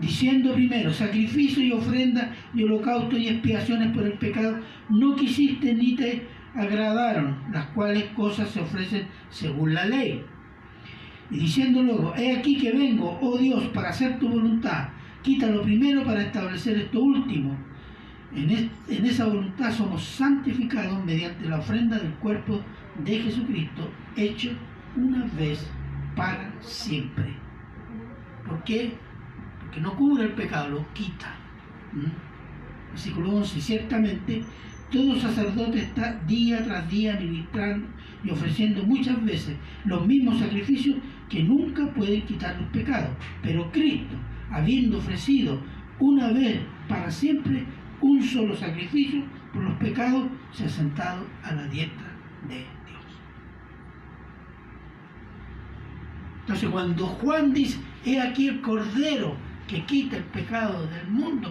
diciendo 0.00 0.54
primero, 0.54 0.92
sacrificio 0.92 1.62
y 1.62 1.72
ofrenda 1.72 2.32
y 2.54 2.62
holocausto 2.62 3.16
y 3.16 3.28
expiaciones 3.28 3.92
por 3.94 4.04
el 4.04 4.14
pecado, 4.14 4.58
no 4.88 5.14
quisiste 5.14 5.74
ni 5.74 5.94
te 5.94 6.26
agradaron, 6.54 7.36
las 7.52 7.66
cuales 7.66 8.04
cosas 8.16 8.50
se 8.50 8.60
ofrecen 8.60 9.06
según 9.30 9.74
la 9.74 9.86
ley. 9.86 10.22
Y 11.30 11.38
diciendo 11.38 11.82
luego, 11.82 12.14
he 12.16 12.36
aquí 12.36 12.58
que 12.58 12.72
vengo, 12.72 13.18
oh 13.20 13.38
Dios, 13.38 13.64
para 13.68 13.88
hacer 13.88 14.18
tu 14.18 14.28
voluntad, 14.28 14.88
quita 15.22 15.46
lo 15.48 15.62
primero 15.62 16.04
para 16.04 16.22
establecer 16.22 16.76
esto 16.78 17.00
último. 17.00 17.56
En, 18.34 18.50
en, 18.50 19.06
esa 19.06 19.26
voluntad 19.26 19.72
somos 19.72 20.02
santificados 20.02 21.04
mediante 21.04 21.48
la 21.48 21.58
ofrenda 21.58 21.98
del 21.98 22.14
cuerpo 22.14 22.60
de 23.04 23.18
Jesucristo, 23.18 23.90
hecho 24.16 24.50
una 24.96 25.24
vez 25.38 25.66
para 26.16 26.52
siempre. 26.60 27.34
¿Por 28.46 28.62
qué? 28.64 28.92
Porque 29.72 29.88
no 29.88 29.96
cubre 29.96 30.24
el 30.24 30.32
pecado, 30.32 30.68
lo 30.68 30.92
quita. 30.92 31.34
Versículo 32.90 33.36
11. 33.36 33.58
Ciertamente, 33.58 34.44
todo 34.90 35.16
sacerdote 35.18 35.78
está 35.78 36.12
día 36.26 36.62
tras 36.62 36.90
día 36.90 37.18
ministrando 37.18 37.88
y 38.22 38.28
ofreciendo 38.28 38.82
muchas 38.82 39.24
veces 39.24 39.56
los 39.86 40.06
mismos 40.06 40.38
sacrificios 40.40 40.96
que 41.30 41.42
nunca 41.44 41.90
pueden 41.94 42.20
quitar 42.26 42.60
los 42.60 42.68
pecados. 42.68 43.16
Pero 43.40 43.72
Cristo, 43.72 44.14
habiendo 44.50 44.98
ofrecido 44.98 45.58
una 45.98 46.30
vez 46.32 46.60
para 46.86 47.10
siempre 47.10 47.64
un 48.02 48.22
solo 48.22 48.54
sacrificio 48.54 49.24
por 49.54 49.62
los 49.62 49.78
pecados, 49.78 50.26
se 50.52 50.66
ha 50.66 50.68
sentado 50.68 51.26
a 51.42 51.54
la 51.54 51.66
diestra 51.68 52.12
de 52.46 52.56
Dios. 52.56 53.06
Entonces 56.40 56.68
cuando 56.68 57.06
Juan 57.06 57.54
dice, 57.54 57.80
he 58.04 58.20
aquí 58.20 58.48
el 58.48 58.60
Cordero 58.60 59.34
que 59.72 59.84
quita 59.86 60.18
el 60.18 60.24
pecado 60.24 60.86
del 60.88 61.08
mundo, 61.08 61.50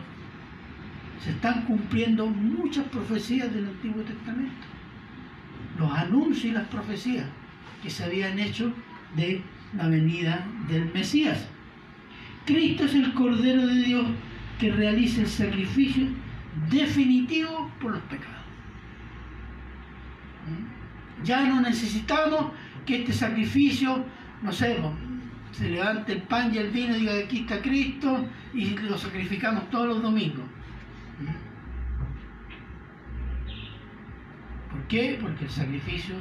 se 1.24 1.32
están 1.32 1.64
cumpliendo 1.64 2.28
muchas 2.28 2.86
profecías 2.86 3.52
del 3.52 3.66
Antiguo 3.66 4.04
Testamento. 4.04 4.68
Los 5.80 5.92
anuncios 5.92 6.46
y 6.46 6.52
las 6.52 6.68
profecías 6.68 7.26
que 7.82 7.90
se 7.90 8.04
habían 8.04 8.38
hecho 8.38 8.72
de 9.16 9.42
la 9.76 9.88
venida 9.88 10.46
del 10.68 10.94
Mesías. 10.94 11.48
Cristo 12.46 12.84
es 12.86 12.94
el 12.94 13.12
Cordero 13.16 13.66
de 13.66 13.82
Dios 13.82 14.06
que 14.60 14.72
realiza 14.72 15.22
el 15.22 15.28
sacrificio 15.28 16.06
definitivo 16.70 17.72
por 17.82 17.94
los 17.94 18.04
pecados. 18.04 18.46
¿Mm? 20.48 21.24
Ya 21.24 21.48
no 21.48 21.62
necesitamos 21.62 22.52
que 22.86 22.98
este 22.98 23.14
sacrificio, 23.14 24.06
no 24.44 24.52
sé, 24.52 24.78
se 25.52 25.70
levante 25.70 26.14
el 26.14 26.22
pan 26.24 26.54
y 26.54 26.58
el 26.58 26.72
vino 26.72 26.96
y 26.96 27.02
diga 27.02 27.14
aquí 27.18 27.40
está 27.42 27.62
Cristo 27.62 28.26
y 28.54 28.70
lo 28.78 28.98
sacrificamos 28.98 29.70
todos 29.70 29.88
los 29.88 30.02
domingos. 30.02 30.46
¿Por 34.72 34.88
qué? 34.88 35.18
Porque 35.22 35.46
el 35.46 35.50
sacrificio 35.50 36.16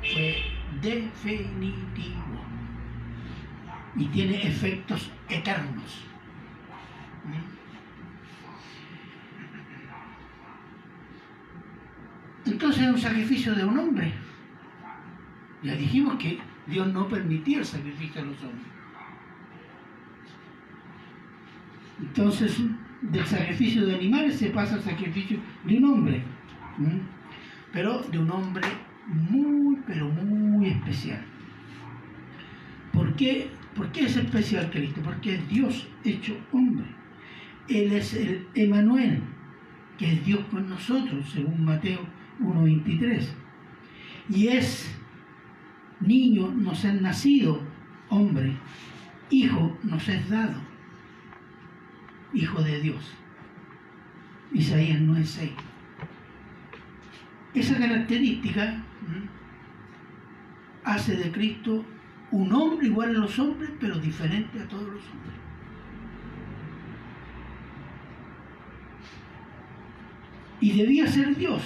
fue 0.00 0.42
definitivo 0.80 2.44
y 3.96 4.06
tiene 4.06 4.46
efectos 4.46 5.10
eternos. 5.28 6.04
Entonces 12.46 12.82
es 12.82 12.88
un 12.88 12.98
sacrificio 12.98 13.54
de 13.54 13.64
un 13.64 13.78
hombre. 13.78 14.12
Ya 15.62 15.74
dijimos 15.74 16.16
que 16.16 16.38
Dios 16.66 16.92
no 16.92 17.08
permitía 17.08 17.58
el 17.58 17.64
sacrificio 17.64 18.22
de 18.22 18.28
los 18.28 18.42
hombres. 18.42 18.66
Entonces, 22.00 22.60
del 23.02 23.26
sacrificio 23.26 23.86
de 23.86 23.94
animales 23.94 24.36
se 24.36 24.50
pasa 24.50 24.74
al 24.74 24.82
sacrificio 24.82 25.38
de 25.64 25.78
un 25.78 25.84
hombre. 25.84 26.22
Pero 27.72 28.00
de 28.02 28.18
un 28.18 28.30
hombre 28.30 28.68
muy, 29.06 29.76
pero 29.86 30.08
muy 30.08 30.68
especial. 30.68 31.24
¿Por 32.92 33.14
qué? 33.16 33.50
¿Por 33.74 33.90
qué 33.90 34.04
es 34.04 34.16
especial 34.16 34.70
Cristo? 34.70 35.00
Porque 35.02 35.34
es 35.34 35.48
Dios 35.48 35.88
hecho 36.04 36.36
hombre. 36.52 36.86
Él 37.68 37.92
es 37.92 38.14
el 38.14 38.46
Emanuel, 38.54 39.20
que 39.98 40.12
es 40.12 40.24
Dios 40.24 40.40
con 40.50 40.68
nosotros, 40.68 41.28
según 41.30 41.64
Mateo 41.64 42.00
1.23. 42.40 43.26
Y 44.30 44.48
es 44.48 44.94
niño 46.00 46.50
nos 46.50 46.84
es 46.84 47.00
nacido, 47.00 47.60
hombre, 48.08 48.56
hijo 49.30 49.78
nos 49.82 50.08
es 50.08 50.28
dado, 50.28 50.60
hijo 52.32 52.62
de 52.62 52.80
Dios. 52.80 53.14
Isaías 54.52 55.00
9.6. 55.00 55.50
Esa 57.54 57.78
característica 57.78 58.82
hace 60.84 61.16
de 61.16 61.32
Cristo 61.32 61.84
un 62.30 62.52
hombre 62.52 62.88
igual 62.88 63.10
a 63.10 63.20
los 63.20 63.38
hombres, 63.38 63.70
pero 63.80 63.98
diferente 63.98 64.60
a 64.60 64.68
todos 64.68 64.92
los 64.92 65.02
hombres. 65.10 65.34
Y 70.60 70.72
debía 70.72 71.06
ser 71.06 71.36
Dios. 71.36 71.62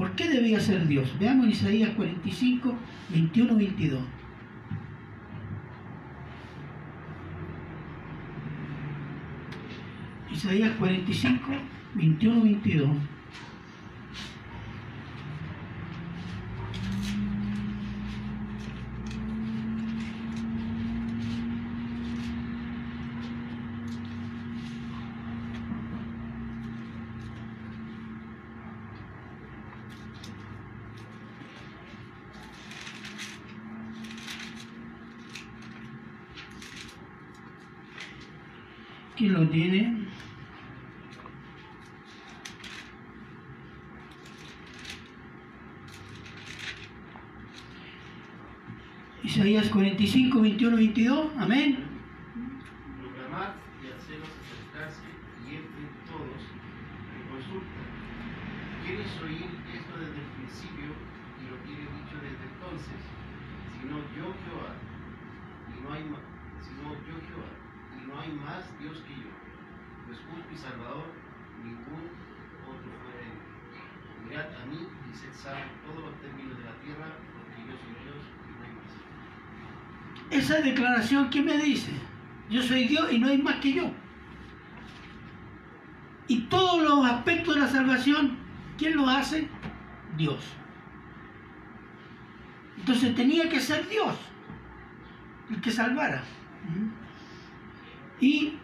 ¿Por 0.00 0.12
qué 0.12 0.30
debía 0.30 0.58
ser 0.58 0.88
Dios? 0.88 1.14
Veamos 1.20 1.46
Isaías 1.46 1.90
45, 1.90 2.74
21, 3.10 3.54
22. 3.54 4.00
Isaías 10.32 10.70
45, 10.78 11.52
21, 11.96 12.42
22. 12.42 12.88
¿Quién 39.20 39.34
lo 39.34 39.46
tiene? 39.50 40.06
Isaías 49.22 49.68
45, 49.68 50.40
21, 50.40 50.74
22. 50.74 51.32
Amén. 51.36 51.84
Proclamad 52.98 53.60
y 53.84 53.92
haceros 53.92 54.30
acercarse 54.40 55.04
y 55.44 55.52
entren 55.52 55.90
todos 56.08 56.40
y 56.40 57.20
consulten. 57.28 57.84
¿Quieres 58.86 59.12
oír 59.20 59.52
esto 59.68 60.00
desde 60.00 60.16
el 60.16 60.30
principio 60.40 60.96
y 61.36 61.44
lo 61.44 61.60
tiene 61.68 61.84
dicho 61.92 62.16
desde 62.24 62.40
entonces? 62.56 62.96
Sino 63.76 64.00
yo 64.16 64.32
Jehová, 64.48 64.72
y 65.76 65.84
no 65.84 65.92
hay 65.92 66.04
más, 66.08 66.24
sino 66.64 66.96
yo 67.04 67.20
Jehová, 67.28 67.52
y 68.00 68.08
no 68.08 68.18
hay 68.18 68.32
más 68.32 68.64
Dios 68.80 69.04
que 69.06 69.14
yo, 69.14 69.30
pues 70.06 70.18
justo 70.18 70.48
y 70.52 70.56
salvador, 70.56 71.12
ningún 71.62 72.08
otro 72.64 72.90
fuera 73.04 73.20
de 73.20 73.30
mí. 73.30 73.40
Mirad 74.26 74.48
a 74.56 74.64
mí 74.66 74.88
y 74.88 75.14
sed 75.14 75.32
salvos 75.34 75.70
todos 75.84 76.10
los 76.10 76.16
términos 76.20 76.56
de 76.56 76.64
la 76.64 76.74
tierra, 76.80 77.14
porque 77.30 77.60
yo 77.60 77.76
soy 77.76 77.94
Dios 78.00 78.24
y 78.24 78.50
no 78.56 78.64
hay 78.64 78.72
más. 78.74 78.90
Esa 80.30 80.59
declaración, 80.70 81.30
¿qué 81.30 81.42
me 81.42 81.58
dice? 81.58 81.92
Yo 82.48 82.62
soy 82.62 82.84
Dios 82.84 83.12
y 83.12 83.18
no 83.18 83.28
hay 83.28 83.38
más 83.38 83.56
que 83.56 83.72
yo. 83.72 83.90
Y 86.28 86.42
todos 86.42 86.82
los 86.82 87.04
aspectos 87.04 87.54
de 87.54 87.60
la 87.60 87.68
salvación, 87.68 88.36
¿quién 88.78 88.96
lo 88.96 89.08
hace? 89.08 89.48
Dios. 90.16 90.42
Entonces 92.78 93.14
tenía 93.14 93.48
que 93.48 93.60
ser 93.60 93.88
Dios 93.88 94.16
el 95.50 95.60
que 95.60 95.70
salvara. 95.70 96.22
Y 98.20 98.54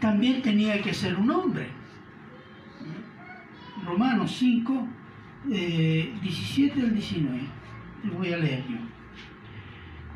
también 0.00 0.42
tenía 0.42 0.80
que 0.82 0.92
ser 0.92 1.16
un 1.16 1.30
hombre. 1.30 1.68
Romanos 3.86 4.34
5, 4.38 4.88
eh, 5.52 6.12
17 6.22 6.80
al 6.80 6.94
19. 6.94 7.40
Te 8.02 8.08
voy 8.10 8.32
a 8.32 8.38
leer 8.38 8.64
yo. 8.68 8.78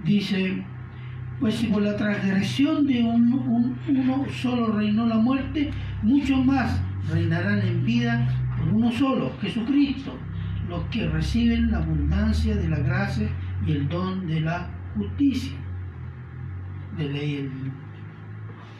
Dice, 0.04 0.64
pues 1.40 1.55
si 1.55 1.66
por 1.68 1.83
la 1.83 1.96
transgresión 1.96 2.87
de 2.87 3.03
un- 3.03 3.33
un- 3.33 3.79
uno 3.88 4.24
solo 4.31 4.72
reinó 4.72 5.07
la 5.07 5.18
muerte, 5.18 5.70
muchos 6.03 6.44
más 6.44 6.81
reinarán 7.11 7.61
en 7.61 7.85
vida 7.85 8.29
por 8.59 8.68
uno 8.74 8.90
solo, 8.92 9.33
Jesucristo, 9.40 10.14
los 10.68 10.83
que 10.87 11.09
reciben 11.09 11.70
la 11.70 11.79
abundancia 11.79 12.57
de 12.57 12.68
la 12.68 12.79
gracia 12.79 13.29
y 13.66 13.72
el 13.72 13.88
don 13.88 14.27
de 14.27 14.40
la 14.40 14.68
justicia. 14.96 15.57
De 16.96 17.09
ley 17.09 17.37
el 17.37 17.51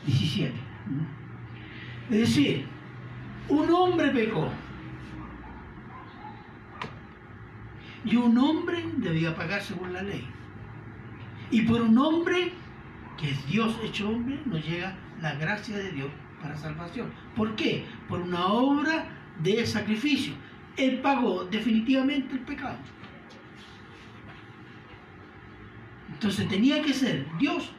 17. 0.07 0.53
¿no? 0.90 2.14
Es 2.14 2.21
decir, 2.21 2.64
un 3.49 3.71
hombre 3.71 4.09
pecó. 4.09 4.49
Y 8.05 8.16
un 8.16 8.37
hombre 8.38 8.79
debía 8.99 9.35
pagar 9.35 9.61
según 9.61 9.92
la 9.92 10.03
ley. 10.03 10.27
Y 11.50 11.62
por 11.62 11.80
un 11.80 11.96
hombre, 11.98 12.52
que 13.18 13.30
es 13.30 13.46
Dios 13.46 13.78
hecho 13.82 14.11
hombre, 14.11 14.38
nos 14.44 14.64
llega 14.64 14.96
la 15.20 15.34
gracia 15.34 15.76
de 15.76 15.92
Dios 15.92 16.11
para 16.42 16.56
salvación. 16.56 17.11
¿Por 17.34 17.56
qué? 17.56 17.87
Por 18.08 18.20
una 18.20 18.46
obra 18.48 19.06
de 19.40 19.66
sacrificio. 19.66 20.34
Él 20.76 21.00
pagó 21.00 21.44
definitivamente 21.44 22.34
el 22.34 22.40
pecado. 22.40 22.78
Entonces 26.12 26.48
tenía 26.48 26.82
que 26.82 26.92
ser 26.92 27.26
Dios, 27.38 27.72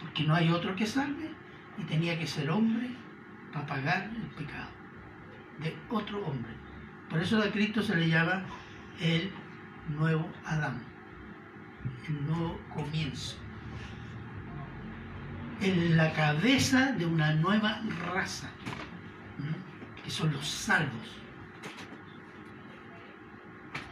porque 0.00 0.24
no 0.24 0.34
hay 0.34 0.50
otro 0.50 0.74
que 0.74 0.86
salve, 0.86 1.30
y 1.78 1.82
tenía 1.84 2.18
que 2.18 2.26
ser 2.26 2.50
hombre 2.50 2.90
para 3.52 3.66
pagar 3.66 4.10
el 4.14 4.44
pecado 4.44 4.70
de 5.60 5.76
otro 5.90 6.26
hombre. 6.26 6.52
Por 7.08 7.20
eso 7.20 7.38
a 7.38 7.50
Cristo 7.50 7.82
se 7.82 7.96
le 7.96 8.08
llama 8.08 8.44
el 9.00 9.30
nuevo 9.88 10.28
Adán 10.44 10.95
nuevo 12.26 12.58
comienzo. 12.74 13.36
En 15.60 15.96
la 15.96 16.12
cabeza 16.12 16.92
de 16.92 17.06
una 17.06 17.34
nueva 17.34 17.80
raza, 18.12 18.50
que 20.02 20.10
son 20.10 20.32
los 20.32 20.46
salvos. 20.46 21.16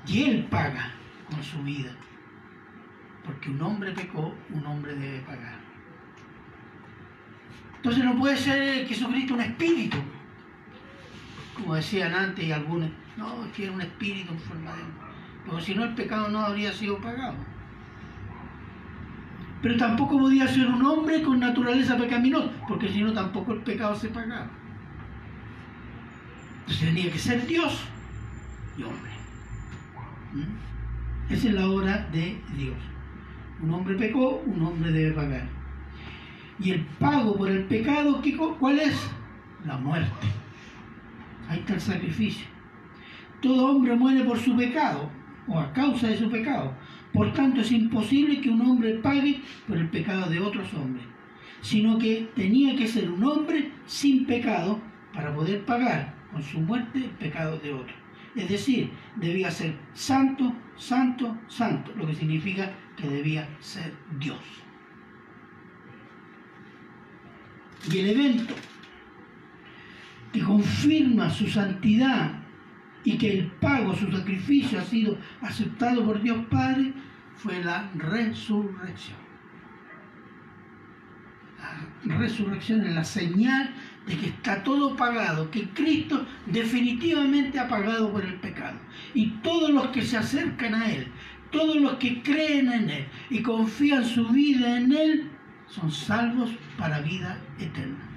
Y 0.07 0.25
él 0.25 0.47
paga 0.51 0.93
con 1.31 1.43
su 1.43 1.63
vida. 1.63 1.91
Porque 3.25 3.51
un 3.51 3.63
hombre 3.63 3.93
pecó, 3.93 4.35
un 4.51 4.67
hombre 4.67 4.95
debe 4.95 5.21
pagar. 5.21 5.59
Entonces 7.77 8.05
no 8.05 8.17
puede 8.19 8.37
ser 8.37 8.87
Jesucristo 8.87 9.35
un 9.35 9.41
espíritu. 9.41 9.97
Como 11.55 11.75
decían 11.75 12.15
antes 12.15 12.45
y 12.45 12.53
algunos, 12.53 12.91
no, 13.17 13.47
es 13.47 13.53
que 13.53 13.65
era 13.65 13.73
un 13.73 13.81
espíritu 13.81 14.33
en 14.33 14.41
forma 14.41 14.73
de. 14.77 14.83
Porque 15.47 15.65
si 15.65 15.75
no 15.75 15.85
el 15.85 15.95
pecado 15.95 16.29
no 16.29 16.41
habría 16.41 16.73
sido 16.73 16.99
pagado 16.99 17.54
pero 19.65 19.79
tampoco 19.79 20.19
podía 20.19 20.47
ser 20.47 20.67
un 20.69 20.85
hombre 20.85 21.23
con 21.23 21.41
naturaleza 21.41 21.97
pecaminosa, 21.97 22.51
porque 22.69 22.87
si 22.91 23.01
no 23.01 23.15
tampoco 23.15 23.55
el 23.55 23.61
pecado 23.63 23.95
se 23.95 24.09
pagaba. 24.11 24.51
Entonces 26.61 26.87
tenía 26.87 27.11
que 27.11 27.19
ser 27.19 27.47
Dios 27.47 27.83
y 28.77 28.83
hombre. 28.83 29.11
¿Mm? 30.35 31.33
Esa 31.33 31.49
es 31.49 31.55
la 31.55 31.67
obra 31.67 32.07
de 32.13 32.39
Dios. 32.59 32.77
Un 33.63 33.73
hombre 33.73 33.95
pecó, 33.95 34.43
un 34.45 34.61
hombre 34.63 34.93
debe 34.93 35.13
pagar. 35.13 35.47
Y 36.61 36.73
el 36.73 36.81
pago 36.99 37.35
por 37.35 37.49
el 37.49 37.65
pecado, 37.65 38.21
¿qué 38.21 38.37
co- 38.37 38.59
¿cuál 38.59 38.81
es? 38.81 38.95
La 39.65 39.79
muerte. 39.79 40.27
Ahí 41.49 41.61
está 41.61 41.73
el 41.73 41.81
sacrificio. 41.81 42.47
Todo 43.41 43.71
hombre 43.73 43.97
muere 43.97 44.25
por 44.25 44.39
su 44.39 44.55
pecado 44.55 45.09
o 45.49 45.59
a 45.59 45.73
causa 45.73 46.09
de 46.09 46.19
su 46.19 46.31
pecado. 46.31 46.75
Por 47.15 47.33
tanto, 47.33 47.61
es 47.61 47.71
imposible 47.71 48.41
que 48.41 48.51
un 48.51 48.61
hombre 48.61 48.95
pague 48.95 49.41
por 49.69 49.79
el 49.79 49.89
pecado 49.89 50.29
de 50.29 50.41
otros 50.41 50.75
hombres, 50.75 51.05
sino 51.63 51.97
que 51.97 52.29
tenía 52.35 52.75
que 52.75 52.89
ser 52.89 53.09
un 53.09 53.23
hombre 53.23 53.71
sin 53.87 54.27
pecado 54.27 54.81
para 55.15 55.33
poder 55.33 55.65
pagar 55.65 56.13
con 56.33 56.43
su 56.43 56.59
muerte 56.59 56.99
el 56.99 57.11
pecado 57.11 57.57
de 57.61 57.73
otro. 57.73 57.95
Es 58.35 58.49
decir, 58.49 58.91
debía 59.15 59.49
ser 59.53 59.77
santo, 59.93 60.53
santo, 60.77 61.39
santo, 61.47 61.93
lo 61.97 62.05
que 62.05 62.17
significa 62.17 62.73
que 62.97 63.09
debía 63.09 63.49
ser 63.61 63.95
Dios. 64.19 64.41
Y 67.93 67.99
el 67.99 68.09
evento 68.09 68.55
que 70.33 70.41
confirma 70.41 71.31
su 71.31 71.47
santidad 71.47 72.43
y 73.05 73.19
que 73.19 73.39
el 73.39 73.47
pago, 73.53 73.95
su 73.95 74.11
sacrificio 74.11 74.81
ha 74.81 74.85
sido 74.85 75.17
aceptado 75.43 76.05
por 76.05 76.21
Dios 76.23 76.39
Padre, 76.51 76.93
fue 77.37 77.63
la 77.63 77.91
resurrección. 77.95 79.25
La 82.05 82.19
resurrección 82.19 82.83
es 82.83 82.95
la 82.95 83.05
señal 83.05 83.75
de 84.07 84.17
que 84.17 84.27
está 84.27 84.63
todo 84.63 84.97
pagado, 84.97 85.51
que 85.51 85.69
Cristo 85.71 86.27
definitivamente 86.47 87.59
ha 87.59 87.69
pagado 87.69 88.13
por 88.13 88.25
el 88.25 88.35
pecado. 88.35 88.79
Y 89.15 89.31
todos 89.43 89.71
los 89.71 89.89
que 89.89 90.03
se 90.03 90.19
acercan 90.19 90.75
a 90.75 90.91
Él, 90.91 91.09
todos 91.51 91.77
los 91.77 91.95
que 91.95 92.23
creen 92.23 92.71
en 92.71 92.91
Él 92.91 93.07
y 93.31 93.41
confían 93.43 94.05
su 94.05 94.29
vida 94.29 94.77
en 94.77 94.93
Él, 94.93 95.31
son 95.69 95.91
salvos 95.91 96.51
para 96.79 97.01
vida 97.01 97.39
eterna. 97.59 98.11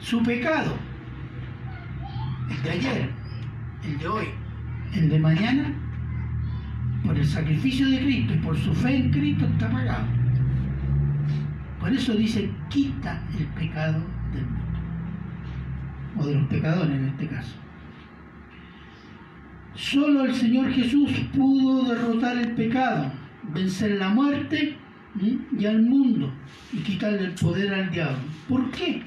Su 0.00 0.22
pecado, 0.22 0.78
el 2.50 2.62
de 2.62 2.70
ayer, 2.70 3.10
el 3.84 3.98
de 3.98 4.08
hoy, 4.08 4.26
el 4.94 5.08
de 5.08 5.18
mañana, 5.18 5.72
por 7.04 7.16
el 7.16 7.26
sacrificio 7.26 7.88
de 7.88 8.00
Cristo 8.00 8.34
y 8.34 8.38
por 8.38 8.58
su 8.58 8.74
fe 8.74 8.96
en 8.96 9.10
Cristo 9.10 9.46
está 9.46 9.70
pagado. 9.70 10.04
Por 11.80 11.92
eso 11.92 12.14
dice, 12.14 12.50
quita 12.68 13.22
el 13.38 13.46
pecado 13.46 14.02
del 14.32 14.44
mundo. 14.44 14.58
O 16.18 16.26
de 16.26 16.34
los 16.34 16.48
pecadores 16.48 16.96
en 16.96 17.04
este 17.06 17.28
caso. 17.28 17.54
Solo 19.74 20.24
el 20.24 20.34
Señor 20.34 20.72
Jesús 20.72 21.10
pudo 21.34 21.84
derrotar 21.94 22.36
el 22.36 22.52
pecado, 22.52 23.12
vencer 23.54 23.92
la 23.92 24.08
muerte 24.08 24.76
y 25.56 25.66
al 25.66 25.82
mundo 25.82 26.32
y 26.72 26.78
quitarle 26.78 27.26
el 27.26 27.32
poder 27.32 27.72
al 27.72 27.90
diablo. 27.90 28.18
¿Por 28.48 28.70
qué? 28.72 29.02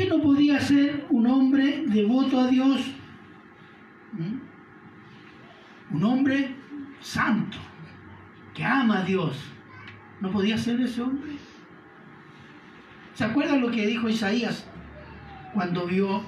¿Por 0.00 0.08
qué 0.08 0.16
no 0.16 0.22
podía 0.22 0.58
ser 0.58 1.04
un 1.10 1.26
hombre 1.26 1.84
devoto 1.86 2.40
a 2.40 2.46
Dios? 2.46 2.80
Un 5.90 6.04
hombre 6.04 6.54
santo, 7.02 7.58
que 8.54 8.64
ama 8.64 9.00
a 9.00 9.02
Dios. 9.02 9.36
¿No 10.22 10.30
podía 10.30 10.56
ser 10.56 10.80
ese 10.80 11.02
hombre? 11.02 11.32
¿Se 13.12 13.24
acuerdan 13.24 13.60
lo 13.60 13.70
que 13.70 13.86
dijo 13.86 14.08
Isaías 14.08 14.66
cuando 15.52 15.86
vio 15.86 16.22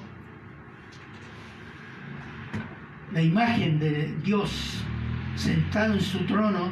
la 3.11 3.23
imagen 3.23 3.79
de 3.79 4.15
Dios 4.23 4.83
sentado 5.35 5.95
en 5.95 6.01
su 6.01 6.19
trono 6.27 6.71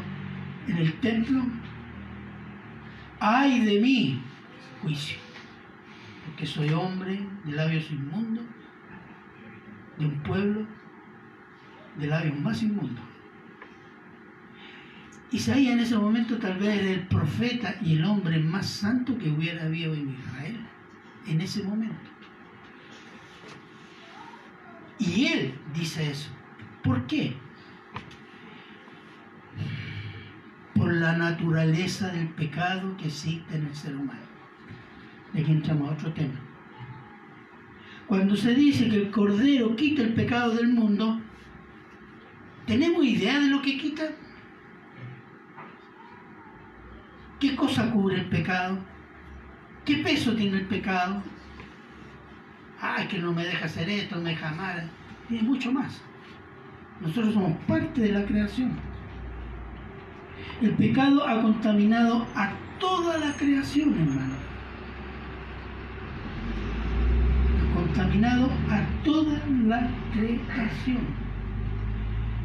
en 0.67 0.77
el 0.77 0.93
templo? 0.99 1.41
¡Ay 3.19 3.65
de 3.65 3.81
mí! 3.81 4.21
Juicio. 4.83 5.30
Porque 6.31 6.45
soy 6.45 6.69
hombre 6.69 7.19
de 7.43 7.51
labios 7.51 7.91
inmundos, 7.91 8.45
de 9.97 10.05
un 10.05 10.23
pueblo 10.23 10.65
de 11.99 12.07
labios 12.07 12.39
más 12.39 12.63
inmundos. 12.63 13.03
Isaías 15.29 15.73
en 15.73 15.79
ese 15.81 15.97
momento 15.97 16.37
tal 16.37 16.57
vez 16.57 16.79
era 16.79 16.89
el 16.89 17.07
profeta 17.07 17.75
y 17.81 17.97
el 17.97 18.05
hombre 18.05 18.39
más 18.39 18.65
santo 18.65 19.17
que 19.17 19.29
hubiera 19.29 19.65
habido 19.65 19.93
en 19.93 20.09
Israel, 20.09 20.65
en 21.27 21.41
ese 21.41 21.63
momento. 21.63 22.09
Y 24.99 25.25
él 25.25 25.59
dice 25.73 26.11
eso. 26.11 26.29
¿Por 26.81 27.07
qué? 27.07 27.35
Por 30.75 30.93
la 30.93 31.17
naturaleza 31.17 32.07
del 32.07 32.29
pecado 32.29 32.95
que 32.95 33.07
existe 33.07 33.57
en 33.57 33.65
el 33.65 33.75
ser 33.75 33.97
humano. 33.97 34.30
De 35.33 35.41
aquí 35.41 35.51
entramos 35.51 35.89
a 35.89 35.93
otro 35.93 36.11
tema. 36.13 36.39
Cuando 38.07 38.35
se 38.35 38.53
dice 38.53 38.89
que 38.89 38.97
el 38.97 39.11
Cordero 39.11 39.75
quita 39.75 40.01
el 40.01 40.13
pecado 40.13 40.55
del 40.55 40.69
mundo, 40.69 41.21
¿tenemos 42.65 43.05
idea 43.05 43.39
de 43.39 43.47
lo 43.47 43.61
que 43.61 43.77
quita? 43.77 44.11
¿Qué 47.39 47.55
cosa 47.55 47.89
cubre 47.91 48.17
el 48.17 48.25
pecado? 48.25 48.77
¿Qué 49.85 49.97
peso 49.97 50.35
tiene 50.35 50.57
el 50.57 50.65
pecado? 50.67 51.23
Ay, 52.79 53.07
que 53.07 53.19
no 53.19 53.31
me 53.31 53.45
deja 53.45 53.65
hacer 53.65 53.89
esto, 53.89 54.15
no 54.15 54.21
me 54.21 54.31
deja 54.31 54.49
amar. 54.49 54.83
Y 55.29 55.35
mucho 55.35 55.71
más. 55.71 56.01
Nosotros 56.99 57.33
somos 57.33 57.57
parte 57.67 58.01
de 58.01 58.11
la 58.11 58.25
creación. 58.25 58.71
El 60.61 60.71
pecado 60.73 61.27
ha 61.27 61.41
contaminado 61.41 62.27
a 62.35 62.51
toda 62.79 63.17
la 63.17 63.33
creación, 63.33 63.95
hermano. 63.99 64.35
Ha 67.75 67.80
contaminado 67.91 68.49
a 68.69 69.03
toda 69.03 69.39
la 69.65 69.89
creación. 70.13 71.01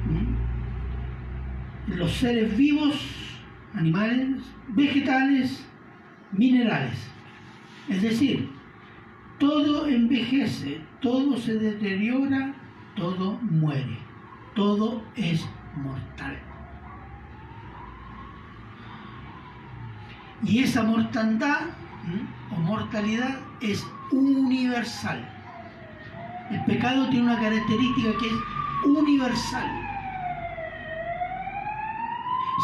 ¿Mm? 0.06 1.94
Los 1.96 2.12
seres 2.14 2.56
vivos, 2.56 2.96
animales, 3.74 4.42
vegetales, 4.68 5.64
minerales. 6.32 7.10
Es 7.88 8.02
decir, 8.02 8.50
todo 9.38 9.86
envejece, 9.86 10.80
todo 11.00 11.36
se 11.36 11.54
deteriora, 11.54 12.54
todo 12.96 13.38
muere, 13.42 13.98
todo 14.54 15.04
es 15.14 15.48
mortal. 15.76 16.36
Y 20.42 20.58
esa 20.58 20.82
mortandad 20.82 21.60
o 22.50 22.56
mortalidad 22.56 23.38
es 23.60 23.86
universal. 24.10 25.35
El 26.50 26.64
pecado 26.64 27.08
tiene 27.08 27.26
una 27.26 27.40
característica 27.40 28.16
que 28.18 28.26
es 28.28 28.34
universal. 28.84 29.68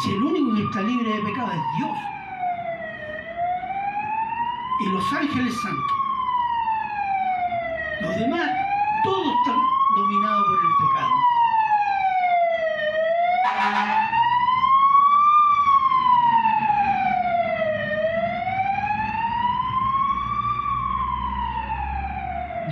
Si 0.01 0.11
el 0.11 0.23
único 0.23 0.55
que 0.55 0.63
está 0.63 0.81
libre 0.81 1.09
de 1.09 1.21
pecado 1.21 1.51
es 1.51 1.77
Dios 1.77 1.97
y 4.79 4.89
los 4.89 5.13
ángeles 5.13 5.53
santos, 5.61 5.97
los 8.01 8.15
demás, 8.15 8.49
todos 9.03 9.27
están 9.39 9.59
dominados 9.95 10.43
por 10.45 10.59
el 10.63 10.71
pecado. 10.79 11.13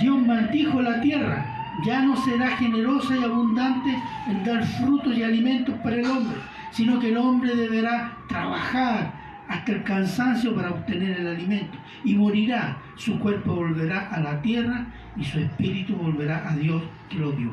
Dios 0.02 0.18
maldijo 0.26 0.82
la 0.82 1.00
tierra, 1.00 1.44
ya 1.84 2.02
no 2.02 2.16
será 2.16 2.56
generosa 2.56 3.16
y 3.16 3.24
abundante 3.24 3.96
en 4.28 4.44
dar 4.44 4.64
frutos 4.64 5.16
y 5.16 5.22
alimentos 5.22 5.74
para 5.82 5.96
el 5.96 6.06
hombre, 6.06 6.36
sino 6.70 6.98
que 6.98 7.08
el 7.08 7.16
hombre 7.16 7.54
deberá 7.54 8.16
trabajar 8.28 9.12
hasta 9.48 9.72
el 9.72 9.82
cansancio 9.82 10.54
para 10.54 10.70
obtener 10.70 11.20
el 11.20 11.26
alimento 11.26 11.76
y 12.04 12.14
morirá, 12.14 12.78
su 12.96 13.18
cuerpo 13.18 13.54
volverá 13.54 14.08
a 14.08 14.20
la 14.20 14.40
tierra 14.40 14.86
y 15.16 15.24
su 15.24 15.38
espíritu 15.38 15.94
volverá 15.94 16.48
a 16.48 16.56
Dios 16.56 16.82
que 17.10 17.18
lo 17.18 17.32
dio. 17.32 17.50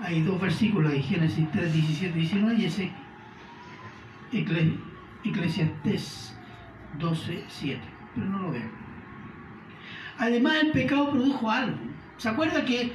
Hay 0.00 0.22
dos 0.22 0.40
versículos 0.40 0.92
de 0.92 1.02
Génesis 1.02 1.48
3, 1.52 1.72
17 1.72 2.18
y 2.18 2.20
19 2.20 2.56
y 2.56 2.64
ese 2.64 2.90
Eclesiastés 5.24 6.36
12, 6.98 7.44
7, 7.48 7.80
pero 8.14 8.26
no 8.26 8.38
lo 8.40 8.50
veo. 8.50 8.68
Además 10.18 10.56
el 10.62 10.72
pecado 10.72 11.10
produjo 11.10 11.50
algo. 11.50 11.78
¿Se 12.18 12.28
acuerda 12.28 12.64
que 12.64 12.92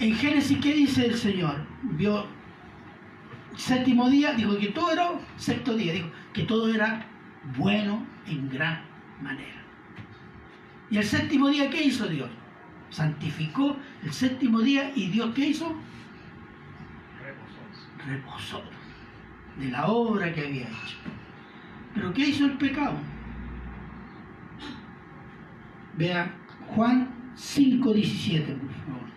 en 0.00 0.14
Génesis 0.14 0.58
qué 0.58 0.72
dice 0.72 1.06
el 1.06 1.14
Señor? 1.16 1.56
Vio 1.82 2.26
séptimo 3.56 4.08
día, 4.08 4.32
dijo 4.32 4.56
que 4.58 4.68
todo 4.68 4.92
era, 4.92 5.10
sexto 5.36 5.74
día, 5.74 5.92
dijo 5.92 6.08
que 6.32 6.44
todo 6.44 6.72
era 6.72 7.06
bueno 7.56 8.04
en 8.26 8.48
gran 8.48 8.80
manera. 9.20 9.62
Y 10.90 10.98
el 10.98 11.04
séptimo 11.04 11.48
día, 11.48 11.70
¿qué 11.70 11.84
hizo 11.84 12.06
Dios? 12.06 12.30
Santificó 12.90 13.76
el 14.02 14.12
séptimo 14.12 14.60
día 14.60 14.92
y 14.94 15.08
Dios, 15.08 15.34
¿qué 15.34 15.48
hizo? 15.48 15.74
Reposó 18.06 18.62
de 19.58 19.70
la 19.70 19.86
obra 19.86 20.32
que 20.32 20.46
había 20.46 20.62
hecho. 20.62 20.96
¿Pero 21.94 22.12
qué 22.12 22.28
hizo 22.28 22.44
el 22.44 22.58
pecado? 22.58 22.96
Vea 25.96 26.34
Juan 26.74 27.23
5.17, 27.36 28.46
por 28.46 28.70
favor. 28.70 29.08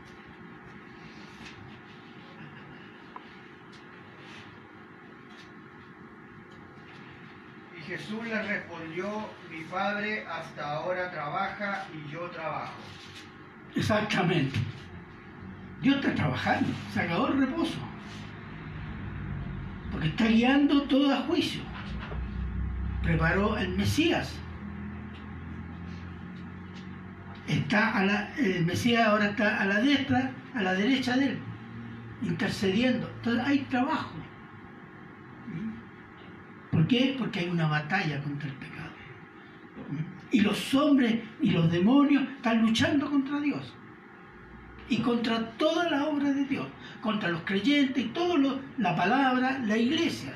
Y 7.78 7.82
Jesús 7.82 8.24
le 8.26 8.42
respondió, 8.42 9.30
mi 9.52 9.64
Padre 9.66 10.26
hasta 10.28 10.74
ahora 10.74 11.12
trabaja 11.12 11.86
y 11.94 12.12
yo 12.12 12.30
trabajo. 12.32 12.74
Exactamente. 13.76 14.60
Dios 15.82 15.98
está 15.98 16.16
trabajando, 16.16 16.70
se 16.92 17.02
acabó 17.02 17.28
el 17.28 17.40
reposo. 17.40 17.78
Porque 19.92 20.08
está 20.08 20.26
guiando 20.26 20.84
todo 20.84 21.14
a 21.14 21.22
juicio. 21.22 21.62
Preparó 23.04 23.58
el 23.58 23.70
Mesías. 23.70 24.34
Está 27.48 27.98
a 27.98 28.06
la, 28.06 28.36
el 28.36 28.66
Mesías 28.66 29.08
ahora 29.08 29.28
está 29.28 29.62
a 29.62 29.66
la 29.66 29.78
a 30.54 30.62
la 30.62 30.74
derecha 30.74 31.16
de 31.16 31.28
él, 31.28 31.40
intercediendo. 32.22 33.10
Entonces 33.18 33.44
hay 33.46 33.60
trabajo. 33.70 34.16
¿Por 36.72 36.88
qué? 36.88 37.16
Porque 37.18 37.40
hay 37.40 37.50
una 37.50 37.68
batalla 37.68 38.22
contra 38.22 38.50
el 38.50 38.56
pecado. 38.56 38.92
Y 40.32 40.42
los 40.42 40.74
hombres 40.74 41.24
y 41.42 41.52
los 41.52 41.72
demonios 41.72 42.24
están 42.24 42.62
luchando 42.62 43.10
contra 43.10 43.40
Dios. 43.40 43.74
Y 44.90 44.98
contra 44.98 45.52
toda 45.52 45.90
la 45.90 46.06
obra 46.06 46.34
de 46.34 46.46
Dios. 46.46 46.68
Contra 47.02 47.30
los 47.30 47.42
creyentes 47.42 48.04
y 48.04 48.08
todo 48.10 48.38
lo, 48.38 48.60
la 48.78 48.96
palabra, 48.96 49.60
la 49.60 49.78
iglesia. 49.78 50.34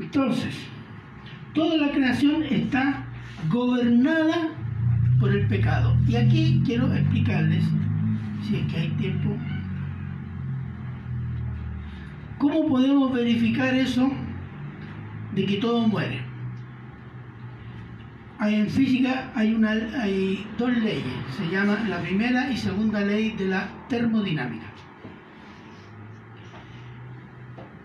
Entonces, 0.00 0.54
toda 1.54 1.76
la 1.76 1.92
creación 1.92 2.42
está 2.44 3.04
gobernada 3.48 4.50
por 5.18 5.32
el 5.34 5.46
pecado. 5.46 5.96
Y 6.08 6.16
aquí 6.16 6.62
quiero 6.64 6.92
explicarles, 6.92 7.64
si 8.42 8.56
es 8.56 8.66
que 8.72 8.76
hay 8.76 8.88
tiempo, 8.90 9.30
¿cómo 12.38 12.68
podemos 12.68 13.12
verificar 13.12 13.74
eso 13.74 14.10
de 15.34 15.46
que 15.46 15.56
todo 15.58 15.86
muere? 15.86 16.22
Hay 18.38 18.54
en 18.54 18.70
física 18.70 19.30
hay, 19.34 19.52
una, 19.52 19.72
hay 19.72 20.46
dos 20.56 20.74
leyes, 20.78 21.04
se 21.36 21.46
llama 21.50 21.78
la 21.88 22.00
primera 22.00 22.50
y 22.50 22.56
segunda 22.56 23.02
ley 23.02 23.32
de 23.32 23.44
la 23.46 23.68
termodinámica. 23.88 24.69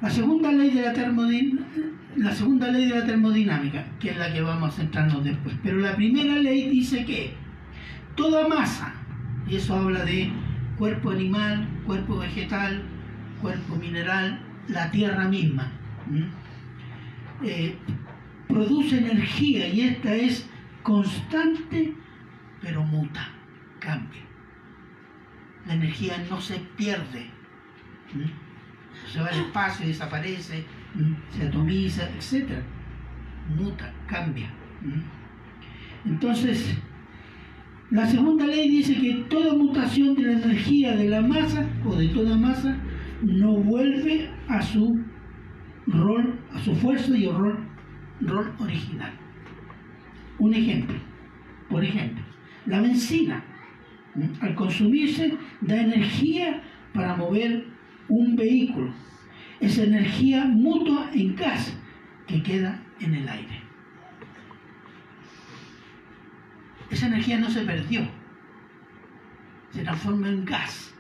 La 0.05 0.11
segunda 0.11 0.51
ley 0.51 0.69
de 0.69 0.83
la 0.83 0.93
termodinámica 0.93 1.65
la 2.15 2.33
segunda 2.33 2.71
ley 2.71 2.85
de 2.87 2.99
la 2.99 3.05
termodinámica, 3.07 3.87
que 3.99 4.11
es 4.11 4.17
la 4.17 4.31
que 4.31 4.39
vamos 4.39 4.69
a 4.69 4.77
centrarnos 4.77 5.23
después. 5.23 5.55
Pero 5.63 5.79
la 5.79 5.95
primera 5.95 6.35
ley 6.35 6.69
dice 6.69 7.05
que 7.05 7.33
toda 8.15 8.47
masa, 8.47 8.93
y 9.47 9.55
eso 9.55 9.75
habla 9.75 10.05
de 10.05 10.31
cuerpo 10.77 11.09
animal, 11.09 11.67
cuerpo 11.87 12.17
vegetal, 12.17 12.83
cuerpo 13.41 13.77
mineral, 13.77 14.39
la 14.67 14.91
tierra 14.91 15.27
misma, 15.27 15.71
eh, 17.43 17.75
produce 18.47 18.99
energía 18.99 19.67
y 19.67 19.81
esta 19.81 20.13
es 20.13 20.47
constante, 20.83 21.95
pero 22.61 22.83
muta, 22.83 23.27
cambia. 23.79 24.21
La 25.65 25.73
energía 25.73 26.23
no 26.29 26.39
se 26.39 26.59
pierde, 26.77 27.25
se 29.08 29.19
va 29.19 29.27
al 29.27 29.39
espacio 29.39 29.86
y 29.86 29.89
desaparece, 29.89 30.63
se 31.31 31.47
atomiza, 31.47 32.10
etc. 32.10 32.51
Muta, 33.58 33.93
cambia. 34.08 34.49
Entonces, 36.05 36.77
la 37.91 38.05
segunda 38.05 38.45
ley 38.47 38.69
dice 38.69 38.95
que 38.95 39.25
toda 39.29 39.53
mutación 39.53 40.15
de 40.15 40.23
la 40.23 40.31
energía 40.34 40.95
de 40.95 41.10
la 41.10 41.21
masa 41.21 41.67
o 41.86 41.95
de 41.95 42.08
toda 42.10 42.36
masa 42.38 42.77
no 43.21 43.53
vuelve 43.58 44.29
a 44.47 44.62
su 44.62 45.03
rol, 45.88 46.39
a 46.51 46.60
su 46.60 46.75
fuerza 46.75 47.15
y 47.15 47.27
rol, 47.27 47.67
rol 48.21 48.53
original. 48.60 49.13
Un 50.39 50.53
ejemplo, 50.53 50.95
por 51.69 51.84
ejemplo, 51.84 52.23
la 52.65 52.81
benzina, 52.81 53.43
al 54.41 54.55
consumirse, 54.55 55.38
da 55.62 55.77
energía 55.81 56.63
para 56.93 57.15
mover 57.15 57.65
un 58.09 58.35
vehículo 58.35 58.93
esa 59.59 59.83
energía 59.83 60.45
mutua 60.45 61.09
en 61.13 61.35
gas 61.35 61.75
que 62.27 62.41
queda 62.43 62.81
en 62.99 63.15
el 63.15 63.27
aire. 63.27 63.61
Esa 66.89 67.07
energía 67.07 67.39
no 67.39 67.49
se 67.49 67.61
perdió, 67.61 68.07
se 69.71 69.83
transforma 69.83 70.27
en 70.29 70.45
gas, 70.45 70.93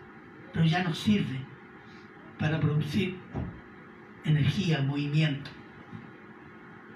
pero 0.53 0.65
ya 0.65 0.83
no 0.83 0.93
sirve 0.93 1.39
para 2.39 2.59
producir 2.59 3.17
energía, 4.23 4.81
movimiento. 4.81 5.51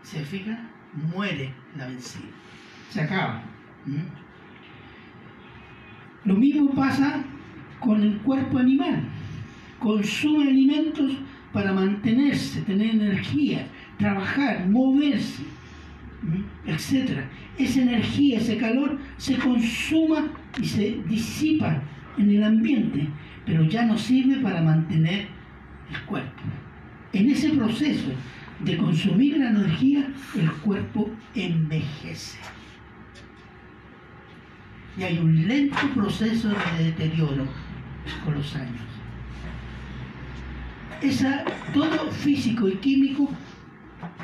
¿Se 0.01 0.23
fija? 0.25 0.69
Muere 0.93 1.53
la 1.77 1.87
benzina, 1.87 2.31
se 2.89 3.01
acaba. 3.01 3.43
Lo 6.25 6.35
mismo 6.35 6.73
pasa 6.73 7.23
con 7.79 8.01
el 8.01 8.17
cuerpo 8.21 8.57
animal. 8.57 9.03
Consume 9.79 10.49
alimentos 10.49 11.13
para 11.53 11.73
mantenerse, 11.73 12.61
tener 12.61 12.91
energía, 12.91 13.67
trabajar, 13.97 14.67
moverse, 14.67 15.43
etc. 16.65 17.21
Esa 17.57 17.81
energía, 17.81 18.37
ese 18.37 18.57
calor 18.57 18.99
se 19.17 19.35
consuma 19.37 20.27
y 20.61 20.65
se 20.65 21.01
disipa 21.07 21.81
en 22.17 22.29
el 22.29 22.43
ambiente, 22.43 23.07
pero 23.45 23.63
ya 23.63 23.85
no 23.85 23.97
sirve 23.97 24.37
para 24.41 24.61
mantener 24.61 25.27
el 25.89 26.01
cuerpo. 26.05 26.43
En 27.13 27.29
ese 27.29 27.49
proceso 27.49 28.11
de 28.59 28.77
consumir 28.77 29.37
la 29.37 29.49
energía, 29.49 30.07
el 30.35 30.51
cuerpo 30.61 31.09
envejece. 31.33 32.37
Y 34.97 35.03
hay 35.03 35.17
un 35.17 35.47
lento 35.47 35.77
proceso 35.95 36.49
de 36.49 36.83
deterioro 36.83 37.45
con 38.25 38.33
los 38.35 38.55
años 38.55 38.98
esa, 41.01 41.43
todo 41.73 42.11
físico 42.11 42.67
y 42.67 42.75
químico 42.75 43.29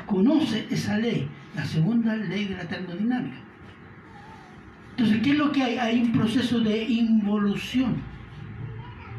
conoce 0.06 0.66
esa 0.70 0.98
ley, 0.98 1.28
la 1.54 1.64
segunda 1.64 2.16
ley 2.16 2.46
de 2.46 2.56
la 2.56 2.64
termodinámica. 2.64 3.36
Entonces, 4.90 5.22
¿qué 5.22 5.30
es 5.30 5.38
lo 5.38 5.52
que 5.52 5.62
hay? 5.62 5.78
Hay 5.78 6.02
un 6.02 6.12
proceso 6.12 6.60
de 6.60 6.84
involución 6.84 7.96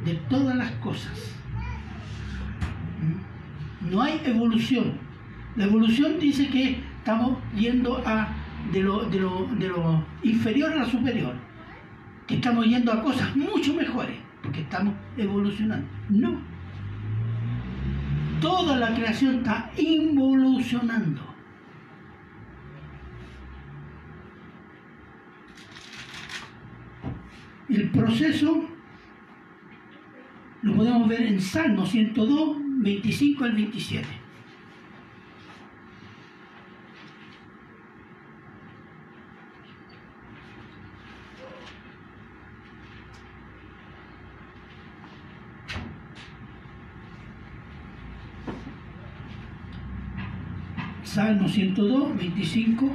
de 0.05 0.15
todas 0.29 0.55
las 0.55 0.71
cosas. 0.73 1.35
¿Mm? 3.01 3.91
No 3.91 4.01
hay 4.01 4.19
evolución. 4.25 4.93
La 5.55 5.65
evolución 5.65 6.19
dice 6.19 6.47
que 6.49 6.79
estamos 6.99 7.37
yendo 7.55 8.01
a 8.05 8.29
de 8.71 8.81
lo, 8.81 9.05
de 9.05 9.19
lo, 9.19 9.47
de 9.57 9.67
lo 9.67 10.03
inferior 10.23 10.71
a 10.73 10.77
lo 10.77 10.85
superior, 10.85 11.33
que 12.25 12.35
estamos 12.35 12.65
yendo 12.65 12.91
a 12.91 13.01
cosas 13.01 13.35
mucho 13.35 13.73
mejores, 13.73 14.17
porque 14.41 14.61
estamos 14.61 14.93
evolucionando. 15.15 15.87
No, 16.09 16.37
toda 18.41 18.77
la 18.77 18.93
creación 18.93 19.37
está 19.37 19.71
involucionando. 19.77 21.21
El 27.69 27.89
proceso 27.91 28.63
lo 30.61 30.75
podemos 30.75 31.07
ver 31.07 31.21
en 31.23 31.41
Salmo 31.41 31.85
102, 31.85 32.57
25 32.79 33.43
al 33.43 33.51
27. 33.53 34.07
Salmo 51.27 51.49
102, 51.49 52.15
25 52.15 52.89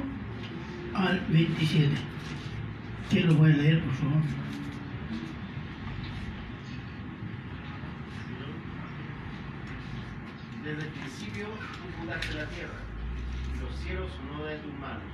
al 0.95 1.19
27. 1.29 1.93
¿Quién 3.07 3.27
lo 3.27 3.37
puede 3.37 3.53
leer, 3.53 3.83
por 3.83 3.93
favor? 3.93 4.21
Desde 10.63 10.81
el 10.81 10.93
principio 10.93 11.45
tú 11.45 11.85
fundaste 11.99 12.33
la 12.33 12.47
tierra, 12.47 12.81
los 13.61 13.75
cielos 13.85 14.09
obra 14.35 14.49
de 14.49 14.57
tus 14.57 14.73
manos. 14.79 15.13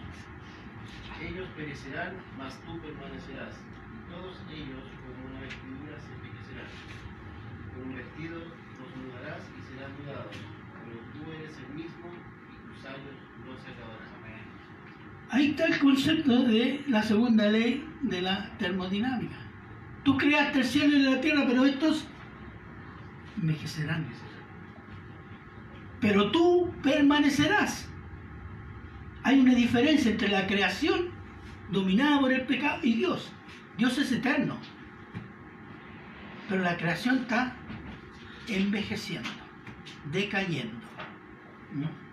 Ellos 1.20 1.50
perecerán, 1.58 2.14
mas 2.38 2.58
tú 2.64 2.80
permanecerás. 2.80 3.52
Todos 4.10 4.40
ellos, 4.48 4.80
como 5.04 5.28
una 5.28 5.42
vestidura, 5.42 6.00
se 6.00 6.16
enriquecerán. 6.16 6.72
Con 7.76 7.84
un 7.84 7.96
vestido 7.98 8.40
los 8.40 8.90
mudarás 8.96 9.44
y 9.44 9.76
serán 9.76 9.92
mudados 10.00 10.38
Ahí 15.32 15.52
está 15.52 15.66
el 15.66 15.78
concepto 15.78 16.44
de 16.44 16.84
la 16.88 17.04
segunda 17.04 17.48
ley 17.48 17.88
de 18.02 18.22
la 18.22 18.50
termodinámica. 18.58 19.36
Tú 20.04 20.18
creaste 20.18 20.60
el 20.60 20.66
cielo 20.66 20.98
y 20.98 21.04
la 21.04 21.22
tierra, 21.22 21.44
pero 21.48 21.66
estos 21.66 22.08
envejecerán. 23.40 24.08
Pero 26.02 26.32
tú 26.32 26.74
permanecerás. 26.82 27.88
Hay 29.24 29.40
una 29.40 29.54
diferencia 29.54 30.12
entre 30.12 30.30
la 30.30 30.48
creación 30.48 31.10
dominada 31.70 32.20
por 32.20 32.32
el 32.32 32.42
pecado 32.48 32.80
y 32.82 32.96
Dios. 32.96 33.32
Dios 33.78 33.98
es 34.00 34.12
eterno. 34.12 34.58
Pero 36.48 36.64
la 36.64 36.76
creación 36.78 37.20
está 37.20 37.56
envejeciendo, 38.48 39.30
decayendo. 40.12 40.80
¿no? 41.74 42.09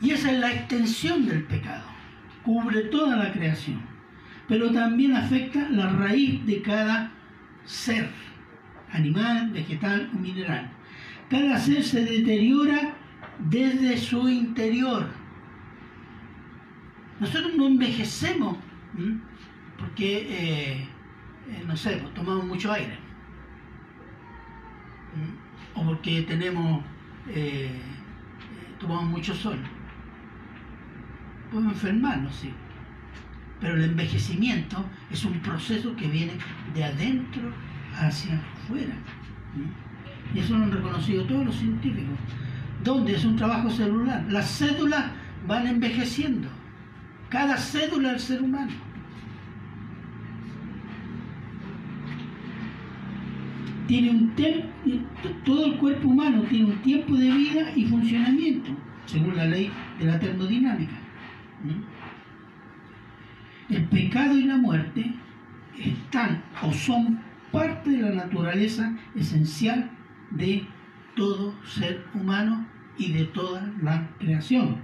Y 0.00 0.10
esa 0.12 0.32
es 0.32 0.38
la 0.38 0.52
extensión 0.52 1.26
del 1.26 1.44
pecado. 1.44 1.84
Cubre 2.42 2.82
toda 2.84 3.16
la 3.16 3.32
creación. 3.32 3.80
Pero 4.48 4.70
también 4.72 5.14
afecta 5.14 5.68
la 5.68 5.90
raíz 5.90 6.44
de 6.46 6.62
cada 6.62 7.12
ser, 7.64 8.08
animal, 8.90 9.50
vegetal 9.50 10.10
o 10.14 10.18
mineral. 10.18 10.70
Cada 11.28 11.58
ser 11.58 11.84
se 11.84 12.04
deteriora 12.04 12.94
desde 13.38 13.96
su 13.98 14.28
interior. 14.28 15.06
Nosotros 17.20 17.54
no 17.56 17.66
envejecemos 17.66 18.56
porque, 19.78 20.26
eh, 20.28 20.88
eh, 21.48 21.64
no 21.66 21.76
sé, 21.76 21.96
pues, 21.96 22.12
tomamos 22.14 22.44
mucho 22.44 22.72
aire. 22.72 22.98
O 25.74 25.84
porque 25.84 26.22
tenemos, 26.22 26.82
eh, 27.28 27.80
tomamos 28.78 29.04
mucho 29.04 29.34
sol. 29.34 29.58
Podemos 31.50 31.72
enfermarnos, 31.74 32.34
sí. 32.34 32.50
Pero 33.60 33.74
el 33.74 33.84
envejecimiento 33.84 34.84
es 35.10 35.24
un 35.24 35.38
proceso 35.40 35.94
que 35.96 36.08
viene 36.08 36.32
de 36.74 36.84
adentro 36.84 37.52
hacia 37.94 38.40
afuera. 38.62 38.94
Y 40.34 40.38
eso 40.38 40.56
lo 40.56 40.64
han 40.64 40.72
reconocido 40.72 41.24
todos 41.24 41.46
los 41.46 41.56
científicos. 41.56 42.16
¿Dónde? 42.82 43.14
Es 43.14 43.24
un 43.24 43.36
trabajo 43.36 43.68
celular. 43.70 44.24
Las 44.28 44.58
cédulas 44.58 45.10
van 45.46 45.66
envejeciendo. 45.66 46.48
Cada 47.28 47.56
cédula 47.56 48.10
del 48.10 48.20
ser 48.20 48.42
humano. 48.42 48.72
Tiene 53.86 54.10
un 54.10 54.30
todo 55.44 55.66
el 55.66 55.76
cuerpo 55.78 56.08
humano 56.08 56.42
tiene 56.42 56.66
un 56.66 56.82
tiempo 56.82 57.16
de 57.16 57.28
vida 57.28 57.72
y 57.74 57.84
funcionamiento, 57.86 58.70
según 59.06 59.36
la 59.36 59.46
ley 59.46 59.70
de 59.98 60.06
la 60.06 60.18
termodinámica. 60.18 60.99
¿Mm? 61.62 61.82
El 63.74 63.84
pecado 63.84 64.36
y 64.36 64.44
la 64.44 64.56
muerte 64.56 65.14
están 65.78 66.42
o 66.62 66.72
son 66.72 67.20
parte 67.52 67.90
de 67.90 68.02
la 68.02 68.24
naturaleza 68.24 68.92
esencial 69.14 69.90
de 70.30 70.66
todo 71.14 71.54
ser 71.64 72.04
humano 72.14 72.66
y 72.98 73.12
de 73.12 73.24
toda 73.26 73.72
la 73.82 74.08
creación. 74.18 74.76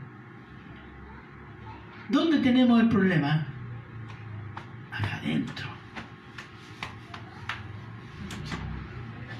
¿Dónde 2.09 2.39
tenemos 2.39 2.81
el 2.81 2.89
problema? 2.89 3.47
Acá 4.93 5.17
adentro. 5.17 5.67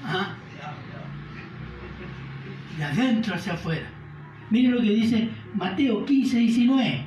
¿Ah? 0.05 0.35
De 2.77 2.83
adentro 2.83 3.35
hacia 3.35 3.53
afuera. 3.53 3.87
Miren 4.49 4.71
lo 4.71 4.81
que 4.81 4.89
dice 4.89 5.29
Mateo 5.55 6.05
15, 6.05 6.37
19. 6.37 7.05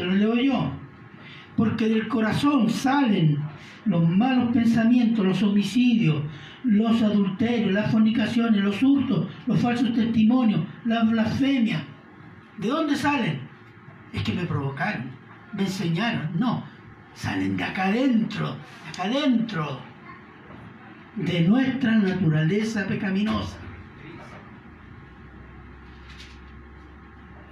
Se 0.00 0.06
lo 0.06 0.14
leo 0.14 0.34
yo. 0.34 0.72
Porque 1.58 1.86
del 1.86 2.08
corazón 2.08 2.70
salen 2.70 3.38
los 3.84 4.08
malos 4.08 4.50
pensamientos, 4.50 5.26
los 5.26 5.42
homicidios, 5.42 6.22
los 6.64 7.02
adulterios, 7.02 7.70
las 7.72 7.92
fornicaciones, 7.92 8.62
los 8.62 8.82
hurtos, 8.82 9.28
los 9.46 9.60
falsos 9.60 9.92
testimonios, 9.92 10.62
las 10.86 11.10
blasfemias. 11.10 11.82
¿De 12.56 12.68
dónde 12.68 12.96
salen? 12.96 13.40
Es 14.14 14.22
que 14.22 14.32
me 14.32 14.46
provocaron, 14.46 15.10
me 15.52 15.64
enseñaron. 15.64 16.30
No, 16.38 16.64
salen 17.12 17.58
de 17.58 17.64
acá 17.64 17.88
adentro, 17.88 18.46
de 18.46 18.88
acá 18.88 19.02
adentro, 19.02 19.80
de 21.16 21.42
nuestra 21.42 21.92
naturaleza 21.92 22.86
pecaminosa. 22.86 23.58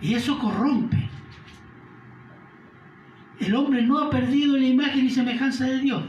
Y 0.01 0.15
eso 0.15 0.39
corrompe. 0.39 1.08
El 3.41 3.55
hombre 3.55 3.83
no 3.83 3.99
ha 3.99 4.11
perdido 4.11 4.57
la 4.57 4.67
imagen 4.67 5.07
y 5.07 5.11
semejanza 5.11 5.65
de 5.67 5.79
Dios, 5.81 6.03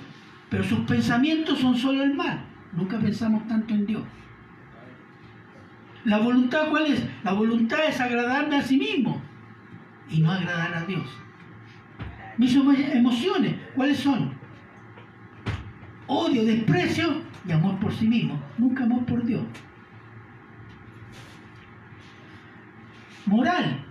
pero 0.49 0.63
sus 0.63 0.79
pensamientos 0.79 1.59
son 1.59 1.77
solo 1.77 2.03
el 2.03 2.15
mal. 2.15 2.43
Nunca 2.73 2.97
pensamos 2.99 3.47
tanto 3.47 3.73
en 3.73 3.85
Dios. 3.85 4.03
¿La 6.05 6.17
voluntad 6.17 6.69
cuál 6.69 6.87
es? 6.87 7.03
La 7.23 7.33
voluntad 7.33 7.79
es 7.87 7.99
agradarme 7.99 8.55
a 8.55 8.61
sí 8.61 8.77
mismo 8.77 9.21
y 10.09 10.21
no 10.21 10.31
agradar 10.31 10.73
a 10.73 10.85
Dios. 10.85 11.05
Mis 12.37 12.55
emo- 12.55 12.73
emociones, 12.93 13.55
¿cuáles 13.75 13.99
son? 13.99 14.33
Odio, 16.07 16.45
desprecio 16.45 17.21
y 17.47 17.51
amor 17.51 17.77
por 17.79 17.93
sí 17.93 18.07
mismo. 18.07 18.41
Nunca 18.57 18.85
amor 18.85 19.05
por 19.05 19.23
Dios. 19.23 19.43
Moral. 23.25 23.85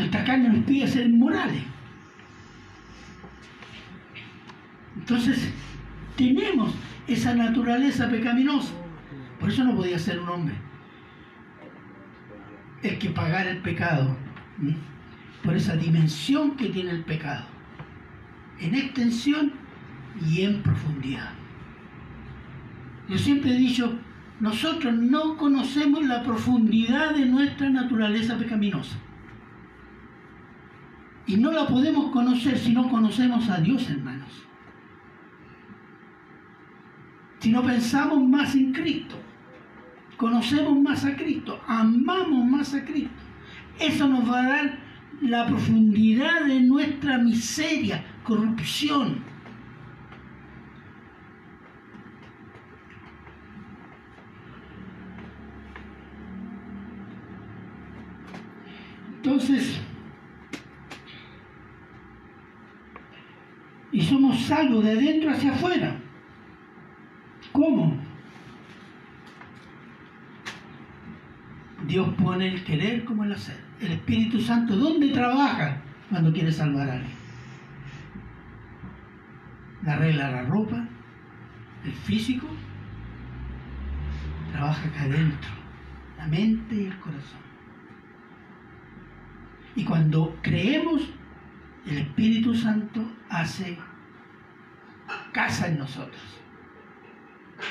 Nuestra 0.00 0.24
carne 0.24 0.48
nos 0.48 0.64
pide 0.64 0.88
ser 0.88 1.10
morales. 1.10 1.62
Entonces, 4.96 5.52
tenemos 6.16 6.74
esa 7.06 7.34
naturaleza 7.34 8.08
pecaminosa. 8.08 8.72
Por 9.38 9.50
eso 9.50 9.62
no 9.62 9.76
podía 9.76 9.98
ser 9.98 10.18
un 10.20 10.28
hombre. 10.30 10.54
El 12.82 12.98
que 12.98 13.10
pagara 13.10 13.50
el 13.50 13.58
pecado. 13.58 14.16
Por 15.44 15.54
esa 15.54 15.76
dimensión 15.76 16.56
que 16.56 16.70
tiene 16.70 16.92
el 16.92 17.04
pecado. 17.04 17.44
En 18.58 18.74
extensión 18.74 19.52
y 20.26 20.44
en 20.44 20.62
profundidad. 20.62 21.32
Yo 23.06 23.18
siempre 23.18 23.50
he 23.50 23.58
dicho, 23.58 23.98
nosotros 24.40 24.94
no 24.94 25.36
conocemos 25.36 26.02
la 26.06 26.22
profundidad 26.22 27.14
de 27.14 27.26
nuestra 27.26 27.68
naturaleza 27.68 28.38
pecaminosa. 28.38 28.96
Y 31.30 31.36
no 31.36 31.52
la 31.52 31.64
podemos 31.64 32.10
conocer 32.10 32.58
si 32.58 32.72
no 32.72 32.88
conocemos 32.88 33.48
a 33.48 33.58
Dios, 33.58 33.88
hermanos. 33.88 34.28
Si 37.38 37.52
no 37.52 37.62
pensamos 37.62 38.20
más 38.28 38.56
en 38.56 38.72
Cristo, 38.72 39.14
conocemos 40.16 40.76
más 40.80 41.04
a 41.04 41.14
Cristo, 41.14 41.60
amamos 41.68 42.44
más 42.46 42.74
a 42.74 42.84
Cristo. 42.84 43.14
Eso 43.78 44.08
nos 44.08 44.28
va 44.28 44.40
a 44.40 44.48
dar 44.48 44.78
la 45.22 45.46
profundidad 45.46 46.46
de 46.46 46.62
nuestra 46.62 47.18
miseria, 47.18 48.04
corrupción. 48.24 49.22
Entonces, 59.14 59.80
y 63.92 64.02
somos 64.30 64.46
salvos 64.46 64.84
de 64.84 64.92
adentro 64.92 65.30
hacia 65.30 65.52
afuera. 65.52 65.96
¿Cómo? 67.52 67.98
Dios 71.86 72.08
pone 72.14 72.48
el 72.48 72.64
querer 72.64 73.04
como 73.04 73.24
el 73.24 73.32
hacer. 73.32 73.58
El 73.80 73.92
Espíritu 73.92 74.40
Santo, 74.40 74.76
¿dónde 74.76 75.08
trabaja 75.08 75.78
cuando 76.08 76.32
quiere 76.32 76.52
salvar 76.52 76.88
a 76.88 76.92
alguien? 76.94 77.12
Le 79.82 79.90
arregla 79.90 80.30
la 80.30 80.42
ropa, 80.42 80.86
el 81.84 81.92
físico, 81.92 82.46
trabaja 84.52 84.86
acá 84.86 85.02
adentro, 85.02 85.50
la 86.18 86.26
mente 86.26 86.74
y 86.74 86.86
el 86.86 86.98
corazón. 86.98 87.40
Y 89.74 89.84
cuando 89.84 90.36
creemos, 90.42 91.02
el 91.86 91.98
Espíritu 91.98 92.54
Santo 92.54 93.10
hace 93.30 93.78
casa 95.32 95.68
en 95.68 95.78
nosotros. 95.78 96.20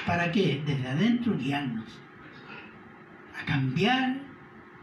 ¿Para 0.05 0.31
qué? 0.31 0.61
Desde 0.65 0.87
adentro 0.87 1.37
guiarnos. 1.37 1.99
A 3.39 3.45
cambiar, 3.45 4.17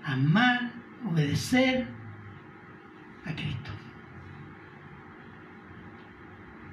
a 0.05 0.13
amar, 0.13 0.73
obedecer 1.05 1.87
a 3.25 3.33
Cristo. 3.33 3.71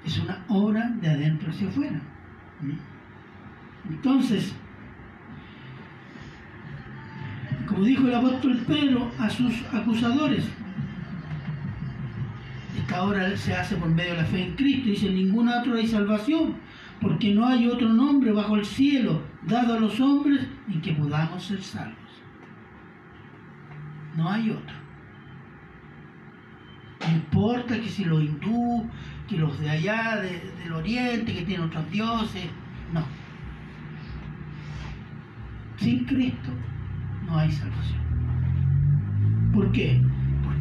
Es 0.06 0.18
una 0.20 0.44
obra 0.48 0.90
de 1.02 1.10
adentro 1.10 1.50
hacia 1.50 1.70
afuera. 1.70 2.02
Entonces, 3.90 4.56
Como 7.68 7.86
dijo 7.86 8.08
el 8.08 8.14
apóstol 8.14 8.58
Pedro 8.68 9.12
a 9.18 9.30
sus 9.30 9.54
acusadores, 9.74 10.46
obra 13.02 13.36
se 13.38 13.54
hace 13.56 13.76
por 13.76 13.90
medio 13.90 14.12
de 14.12 14.18
la 14.22 14.26
fe 14.26 14.44
en 14.44 14.56
Cristo. 14.56 14.90
Dice, 14.90 15.08
en 15.08 15.16
ningún 15.16 15.50
otro 15.50 15.76
hay 15.76 15.88
salvación, 15.88 16.56
porque 17.02 17.34
no 17.34 17.48
hay 17.48 17.68
otro 17.68 17.90
nombre 17.90 18.32
bajo 18.32 18.56
el 18.56 18.66
cielo 18.66 19.22
dado 19.48 19.74
a 19.76 19.80
los 19.80 20.00
hombres 20.00 20.46
en 20.72 20.82
que 20.82 20.94
podamos 20.94 21.44
ser 21.44 21.62
salvos. 21.62 21.98
No 24.16 24.30
hay 24.30 24.52
otro. 24.52 24.76
No 27.08 27.16
importa 27.16 27.76
que 27.82 27.90
si 27.90 28.06
los 28.06 28.22
hindú, 28.24 28.88
que 29.28 29.38
los 29.38 29.60
de 29.60 29.70
allá, 29.70 30.18
de- 30.22 30.52
del 30.64 30.74
oriente, 30.74 31.34
que 31.34 31.42
tienen 31.42 31.66
otros 31.68 31.90
dioses. 31.92 32.46
No. 32.94 33.04
Sin 35.78 36.06
Cristo 36.06 36.52
no 37.26 37.38
hay 37.38 37.52
salvación. 37.52 38.02
¿Por 39.54 39.72
qué? 39.72 40.02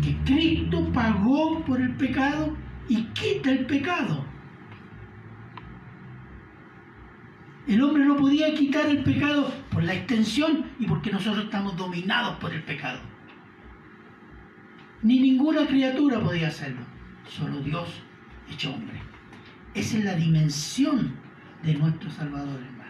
Porque 0.03 0.17
Cristo 0.25 0.93
pagó 0.93 1.65
por 1.65 1.81
el 1.81 1.95
pecado 1.95 2.57
y 2.89 3.05
quita 3.13 3.53
el 3.53 3.67
pecado. 3.67 4.25
El 7.69 7.81
hombre 7.81 8.05
no 8.05 8.17
podía 8.17 8.53
quitar 8.53 8.87
el 8.87 9.05
pecado 9.05 9.55
por 9.71 9.85
la 9.85 9.95
extensión 9.95 10.65
y 10.81 10.87
porque 10.87 11.13
nosotros 11.13 11.45
estamos 11.45 11.77
dominados 11.77 12.37
por 12.39 12.53
el 12.53 12.65
pecado. 12.65 12.99
Ni 15.03 15.21
ninguna 15.21 15.67
criatura 15.69 16.19
podía 16.19 16.49
hacerlo, 16.49 16.83
solo 17.29 17.61
Dios 17.61 18.03
hecho 18.51 18.75
hombre. 18.75 19.01
Esa 19.75 19.99
es 19.99 20.05
la 20.05 20.17
dimensión 20.17 21.15
de 21.63 21.75
nuestro 21.75 22.11
Salvador, 22.11 22.61
hermano. 22.61 22.83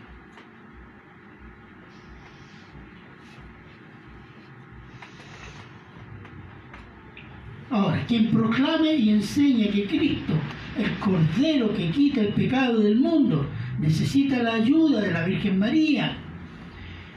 Ahora, 7.72 8.04
quien 8.06 8.26
proclame 8.26 8.96
y 8.96 9.08
enseña 9.08 9.70
que 9.72 9.86
Cristo, 9.86 10.34
el 10.78 10.90
Cordero 10.98 11.72
que 11.72 11.90
quita 11.90 12.20
el 12.20 12.34
pecado 12.34 12.80
del 12.80 13.00
mundo, 13.00 13.48
necesita 13.80 14.42
la 14.42 14.56
ayuda 14.56 15.00
de 15.00 15.10
la 15.10 15.24
Virgen 15.24 15.58
María, 15.58 16.14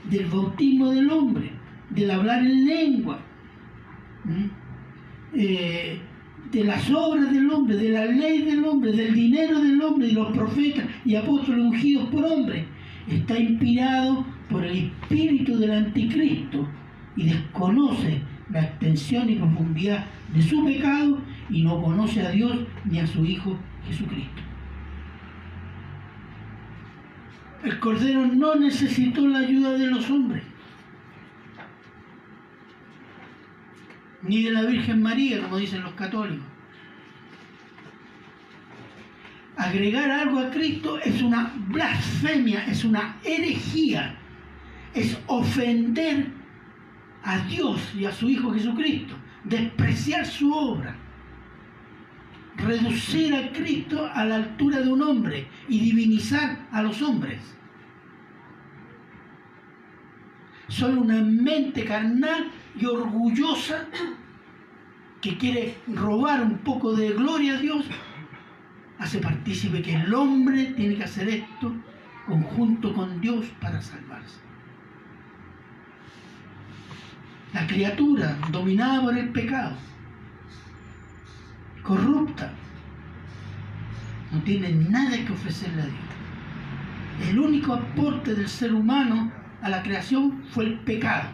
del 0.10 0.28
bautismo 0.28 0.92
del 0.92 1.12
hombre, 1.12 1.52
del 1.90 2.10
hablar 2.10 2.40
en 2.40 2.66
lengua, 2.66 3.20
eh, 5.34 6.00
de 6.54 6.64
las 6.64 6.90
obras 6.90 7.34
del 7.34 7.50
hombre, 7.52 7.76
de 7.76 7.90
la 7.90 8.06
ley 8.06 8.44
del 8.44 8.64
hombre, 8.64 8.94
del 8.94 9.14
dinero 9.14 9.60
del 9.60 9.82
hombre, 9.82 10.08
de 10.08 10.14
los 10.14 10.32
profetas 10.32 10.86
y 11.04 11.16
apóstoles 11.16 11.66
ungidos 11.66 12.08
por 12.08 12.24
hombre, 12.24 12.66
está 13.10 13.38
inspirado 13.38 14.26
por 14.50 14.64
el 14.64 14.86
espíritu 14.86 15.58
del 15.58 15.72
anticristo 15.72 16.66
y 17.18 17.26
desconoce 17.26 18.22
la 18.56 18.62
extensión 18.62 19.30
y 19.30 19.36
profundidad 19.36 20.06
de 20.34 20.42
su 20.42 20.64
pecado 20.64 21.20
y 21.50 21.64
no 21.64 21.82
conoce 21.82 22.26
a 22.26 22.32
Dios 22.32 22.58
ni 22.86 23.00
a 23.00 23.06
su 23.06 23.26
Hijo 23.26 23.60
Jesucristo. 23.86 24.42
El 27.66 27.78
Cordero 27.80 28.26
no 28.26 28.56
necesitó 28.56 29.28
la 29.28 29.40
ayuda 29.40 29.74
de 29.74 29.88
los 29.88 30.10
hombres, 30.10 30.42
ni 34.24 34.44
de 34.44 34.52
la 34.52 34.62
Virgen 34.62 35.02
María, 35.02 35.42
como 35.42 35.58
dicen 35.58 35.84
los 35.84 35.94
católicos. 35.94 36.46
Agregar 39.58 40.10
algo 40.10 40.40
a 40.40 40.50
Cristo 40.50 40.98
es 41.00 41.22
una 41.22 41.52
blasfemia, 41.68 42.66
es 42.68 42.86
una 42.86 43.18
herejía, 43.26 44.16
es 44.94 45.18
ofender 45.28 46.35
a 47.26 47.40
Dios 47.40 47.82
y 47.96 48.06
a 48.06 48.12
su 48.12 48.30
Hijo 48.30 48.54
Jesucristo, 48.54 49.16
despreciar 49.44 50.26
su 50.26 50.54
obra, 50.54 50.96
reducir 52.56 53.34
a 53.34 53.52
Cristo 53.52 54.10
a 54.14 54.24
la 54.26 54.36
altura 54.36 54.80
de 54.82 54.90
un 54.90 55.02
hombre 55.02 55.48
y 55.68 55.80
divinizar 55.80 56.68
a 56.72 56.84
los 56.84 57.02
hombres. 57.02 57.40
Solo 60.68 61.02
una 61.02 61.22
mente 61.22 61.84
carnal 61.84 62.52
y 62.80 62.86
orgullosa 62.86 63.88
que 65.20 65.38
quiere 65.38 65.78
robar 65.88 66.44
un 66.44 66.60
poco 66.60 66.96
de 66.96 67.10
gloria 67.10 67.56
a 67.56 67.60
Dios, 67.60 67.86
hace 69.00 69.20
partícipe 69.20 69.82
que 69.82 69.96
el 69.96 70.14
hombre 70.14 70.66
tiene 70.76 70.96
que 70.96 71.04
hacer 71.04 71.28
esto 71.28 71.74
conjunto 72.28 72.94
con 72.94 73.20
Dios 73.20 73.46
para 73.60 73.82
salvarse. 73.82 74.45
La 77.56 77.66
criatura 77.66 78.38
dominada 78.52 79.02
por 79.02 79.18
el 79.18 79.30
pecado, 79.30 79.78
corrupta, 81.84 82.52
no 84.34 84.42
tiene 84.42 84.74
nada 84.74 85.16
que 85.26 85.32
ofrecerle 85.32 85.84
a 85.84 85.86
Dios. 85.86 87.30
El 87.30 87.40
único 87.40 87.74
aporte 87.74 88.36
del 88.36 88.50
ser 88.50 88.74
humano 88.74 89.32
a 89.62 89.70
la 89.70 89.82
creación 89.84 90.44
fue 90.52 90.66
el 90.66 90.80
pecado. 90.80 91.30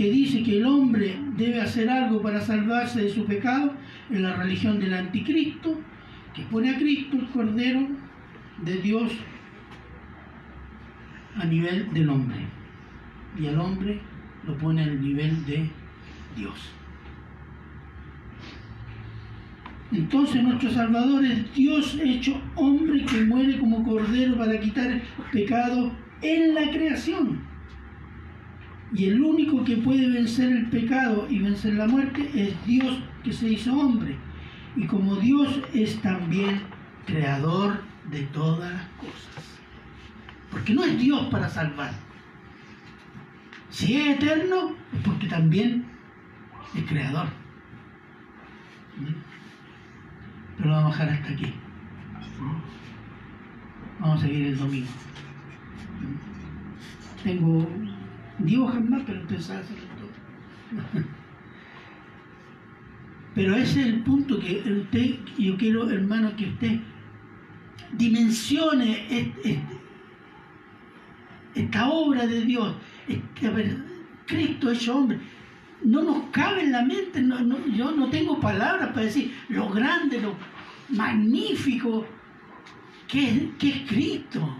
Que 0.00 0.10
dice 0.10 0.42
que 0.42 0.56
el 0.56 0.64
hombre 0.64 1.14
debe 1.36 1.60
hacer 1.60 1.90
algo 1.90 2.22
para 2.22 2.40
salvarse 2.40 3.02
de 3.02 3.10
su 3.10 3.26
pecado 3.26 3.74
es 4.08 4.18
la 4.18 4.34
religión 4.34 4.80
del 4.80 4.94
anticristo, 4.94 5.78
que 6.32 6.40
pone 6.44 6.70
a 6.70 6.78
Cristo, 6.78 7.18
el 7.18 7.28
Cordero 7.28 7.86
de 8.64 8.76
Dios, 8.78 9.12
a 11.36 11.44
nivel 11.44 11.92
del 11.92 12.08
hombre. 12.08 12.38
Y 13.38 13.46
al 13.48 13.60
hombre 13.60 14.00
lo 14.46 14.56
pone 14.56 14.84
al 14.84 15.02
nivel 15.02 15.44
de 15.44 15.68
Dios. 16.34 16.72
Entonces 19.92 20.42
nuestro 20.42 20.70
Salvador 20.70 21.26
es 21.26 21.54
Dios 21.54 21.98
hecho 22.02 22.40
hombre 22.54 23.04
que 23.04 23.26
muere 23.26 23.58
como 23.58 23.84
cordero 23.84 24.38
para 24.38 24.58
quitar 24.60 25.02
pecado 25.30 25.92
en 26.22 26.54
la 26.54 26.70
creación. 26.70 27.49
Y 28.92 29.06
el 29.06 29.22
único 29.22 29.64
que 29.64 29.76
puede 29.76 30.08
vencer 30.08 30.50
el 30.50 30.68
pecado 30.68 31.26
y 31.30 31.38
vencer 31.38 31.74
la 31.74 31.86
muerte 31.86 32.28
es 32.34 32.66
Dios 32.66 32.98
que 33.22 33.32
se 33.32 33.48
hizo 33.48 33.72
hombre. 33.78 34.16
Y 34.76 34.86
como 34.86 35.16
Dios 35.16 35.60
es 35.72 36.00
también 36.02 36.60
creador 37.06 37.82
de 38.10 38.22
todas 38.26 38.72
las 38.72 38.88
cosas. 38.98 39.58
Porque 40.50 40.74
no 40.74 40.84
es 40.84 40.98
Dios 40.98 41.26
para 41.30 41.48
salvar. 41.48 41.92
Si 43.70 43.96
es 43.96 44.16
eterno, 44.16 44.74
es 44.92 45.00
porque 45.04 45.28
también 45.28 45.84
es 46.74 46.84
creador. 46.84 47.26
¿Mm? 48.98 49.14
Pero 50.56 50.68
lo 50.68 50.76
vamos 50.76 50.96
a 50.96 51.04
dejar 51.04 51.20
hasta 51.20 51.32
aquí. 51.32 51.54
Vamos 54.00 54.18
a 54.18 54.26
seguir 54.26 54.46
el 54.48 54.58
domingo. 54.58 54.88
¿Mm? 56.00 57.22
Tengo 57.22 57.68
10 58.44 58.58
hojas 58.60 58.84
más, 58.88 59.02
pero 59.06 59.20
sabe 59.40 59.60
hacerlo 59.60 59.84
todo. 59.98 60.10
Pero 63.34 63.54
ese 63.54 63.80
es 63.80 63.86
el 63.86 64.00
punto 64.02 64.38
que 64.40 64.56
usted, 64.58 65.18
yo 65.38 65.56
quiero, 65.56 65.88
hermano, 65.88 66.34
que 66.36 66.46
usted 66.46 66.80
dimensione 67.92 69.32
esta 71.54 71.88
obra 71.88 72.26
de 72.26 72.40
Dios, 72.42 72.74
a 73.42 73.50
ver, 73.50 73.76
Cristo 74.26 74.70
hecho 74.70 74.96
hombre. 74.96 75.18
No 75.82 76.02
nos 76.02 76.24
cabe 76.30 76.62
en 76.62 76.72
la 76.72 76.82
mente, 76.82 77.24
yo 77.74 77.92
no 77.92 78.10
tengo 78.10 78.38
palabras 78.38 78.88
para 78.88 79.06
decir 79.06 79.32
lo 79.48 79.70
grande, 79.70 80.20
lo 80.20 80.34
magnífico 80.90 82.06
que 83.08 83.50
es 83.60 83.88
Cristo. 83.88 84.56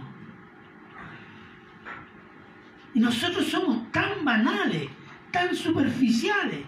Y 2.93 2.99
nosotros 2.99 3.45
somos 3.45 3.91
tan 3.91 4.25
banales, 4.25 4.89
tan 5.31 5.55
superficiales. 5.55 6.65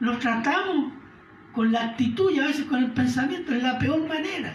Los 0.00 0.18
tratamos 0.18 0.92
con 1.52 1.70
la 1.70 1.84
actitud 1.84 2.30
y 2.30 2.40
a 2.40 2.46
veces 2.46 2.64
con 2.64 2.82
el 2.82 2.90
pensamiento 2.92 3.52
de 3.52 3.62
la 3.62 3.78
peor 3.78 4.06
manera. 4.08 4.54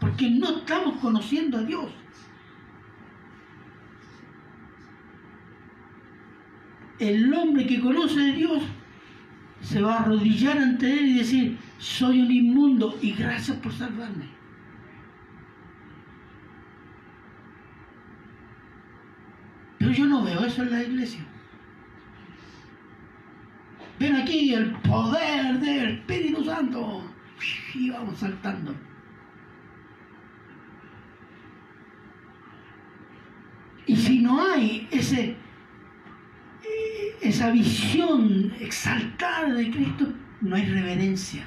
Porque 0.00 0.30
no 0.30 0.58
estamos 0.58 0.96
conociendo 1.00 1.58
a 1.58 1.62
Dios. 1.62 1.92
El 6.98 7.32
hombre 7.32 7.66
que 7.66 7.80
conoce 7.80 8.20
a 8.20 8.34
Dios 8.34 8.62
se 9.60 9.80
va 9.80 9.96
a 9.96 10.02
arrodillar 10.02 10.58
ante 10.58 10.90
Él 10.92 11.08
y 11.08 11.18
decir, 11.18 11.58
soy 11.78 12.20
un 12.20 12.30
inmundo 12.30 12.98
y 13.02 13.12
gracias 13.12 13.56
por 13.58 13.72
salvarme. 13.72 14.37
Yo 19.92 20.06
no 20.06 20.22
veo 20.22 20.44
eso 20.44 20.62
en 20.62 20.70
la 20.70 20.82
iglesia. 20.82 21.20
Ven 23.98 24.14
aquí 24.16 24.54
el 24.54 24.72
poder 24.76 25.58
del 25.58 25.98
Espíritu 25.98 26.44
Santo. 26.44 27.04
Y 27.74 27.90
vamos 27.90 28.18
saltando. 28.18 28.74
Y 33.86 33.96
si 33.96 34.18
no 34.20 34.42
hay 34.52 34.86
ese, 34.90 35.30
eh, 35.30 35.36
esa 37.22 37.50
visión 37.50 38.52
exaltada 38.60 39.54
de 39.54 39.70
Cristo, 39.70 40.12
no 40.42 40.56
hay 40.56 40.66
reverencia. 40.66 41.46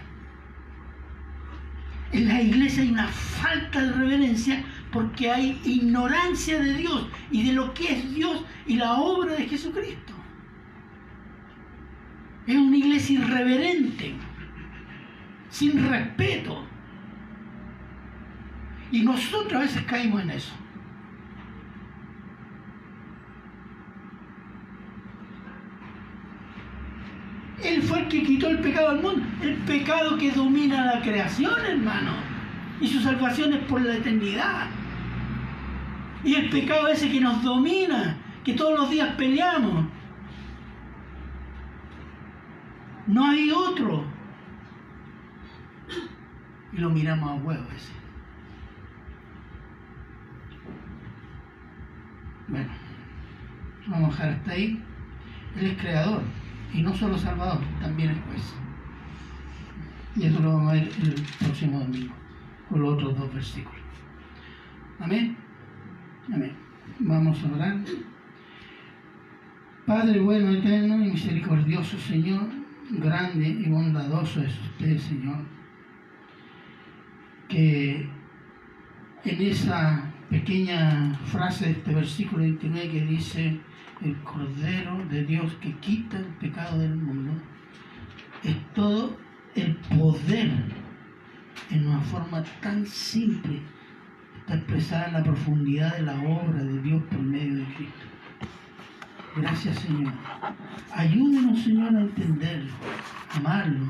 En 2.11 2.27
la 2.27 2.41
iglesia 2.41 2.83
hay 2.83 2.91
una 2.91 3.07
falta 3.07 3.81
de 3.81 3.91
reverencia 3.93 4.63
porque 4.91 5.31
hay 5.31 5.59
ignorancia 5.63 6.59
de 6.59 6.73
Dios 6.73 7.07
y 7.31 7.47
de 7.47 7.53
lo 7.53 7.73
que 7.73 7.93
es 7.93 8.13
Dios 8.13 8.43
y 8.67 8.75
la 8.75 8.93
obra 8.93 9.35
de 9.35 9.47
Jesucristo. 9.47 10.13
Es 12.45 12.55
una 12.55 12.77
iglesia 12.77 13.19
irreverente, 13.19 14.15
sin 15.49 15.89
respeto. 15.89 16.65
Y 18.91 19.03
nosotros 19.03 19.53
a 19.53 19.59
veces 19.59 19.83
caímos 19.83 20.21
en 20.23 20.31
eso. 20.31 20.53
Él 27.63 27.81
fue 27.83 27.99
el 27.99 28.07
que 28.07 28.23
quitó 28.23 28.49
el 28.49 28.59
pecado 28.59 28.89
al 28.89 29.01
mundo. 29.01 29.21
El 29.41 29.55
pecado 29.59 30.17
que 30.17 30.31
domina 30.31 30.95
la 30.95 31.01
creación, 31.01 31.53
hermano. 31.65 32.15
Y 32.81 32.87
su 32.87 32.99
salvación 32.99 33.53
es 33.53 33.59
por 33.65 33.81
la 33.81 33.95
eternidad. 33.95 34.67
Y 36.23 36.35
el 36.35 36.49
pecado 36.49 36.87
ese 36.87 37.11
que 37.11 37.19
nos 37.19 37.43
domina, 37.43 38.17
que 38.43 38.53
todos 38.53 38.79
los 38.79 38.89
días 38.89 39.15
peleamos. 39.15 39.85
No 43.07 43.25
hay 43.25 43.51
otro. 43.51 44.05
Y 46.73 46.77
lo 46.77 46.89
miramos 46.89 47.29
a 47.29 47.33
huevo 47.33 47.65
ese. 47.75 47.91
Bueno, 52.47 52.69
vamos 53.87 54.09
a 54.09 54.11
dejar 54.11 54.29
hasta 54.29 54.51
ahí. 54.51 54.83
Él 55.57 55.65
es 55.65 55.77
creador 55.77 56.21
y 56.73 56.81
no 56.81 56.93
solo 56.95 57.17
Salvador, 57.17 57.59
también 57.81 58.11
es 58.11 58.17
juez. 58.25 58.53
Y 60.15 60.25
eso 60.25 60.39
lo 60.39 60.53
vamos 60.53 60.71
a 60.71 60.73
ver 60.73 60.83
el 60.83 61.15
próximo 61.39 61.79
domingo, 61.79 62.13
con 62.69 62.81
los 62.81 62.93
otros 62.93 63.17
dos 63.17 63.33
versículos. 63.33 63.81
Amén. 64.99 65.37
Amén. 66.33 66.53
Vamos 66.99 67.43
a 67.43 67.53
orar. 67.53 67.77
Padre 69.85 70.21
bueno, 70.21 70.51
eterno 70.51 71.03
y 71.03 71.11
misericordioso 71.11 71.97
Señor, 71.97 72.47
grande 72.89 73.49
y 73.49 73.67
bondadoso 73.67 74.41
es 74.41 74.53
usted, 74.59 74.97
Señor, 74.97 75.39
que 77.49 78.07
en 79.25 79.41
esa 79.41 80.09
pequeña 80.29 81.13
frase 81.25 81.65
de 81.65 81.71
este 81.71 81.93
versículo 81.93 82.43
29 82.43 82.89
que 82.89 83.05
dice, 83.05 83.59
el 84.01 84.15
Cordero 84.23 85.05
de 85.09 85.25
Dios 85.25 85.53
que 85.61 85.73
quita 85.77 86.17
el 86.17 86.25
pecado 86.39 86.79
del 86.79 86.95
mundo, 86.95 87.33
es 88.43 88.55
todo 88.73 89.17
el 89.55 89.75
poder 89.75 90.49
en 91.69 91.87
una 91.87 91.99
forma 91.99 92.41
tan 92.61 92.85
simple, 92.85 93.59
en 94.53 95.13
la 95.13 95.23
profundidad 95.23 95.95
de 95.95 96.03
la 96.03 96.19
obra 96.19 96.61
de 96.61 96.81
Dios 96.81 97.01
por 97.03 97.19
medio 97.19 97.55
de 97.55 97.63
Cristo. 97.73 98.05
Gracias 99.37 99.79
Señor. 99.79 100.11
Ayúdenos 100.93 101.63
Señor 101.63 101.95
a 101.95 102.01
entenderlo, 102.01 102.73
amarlo 103.33 103.85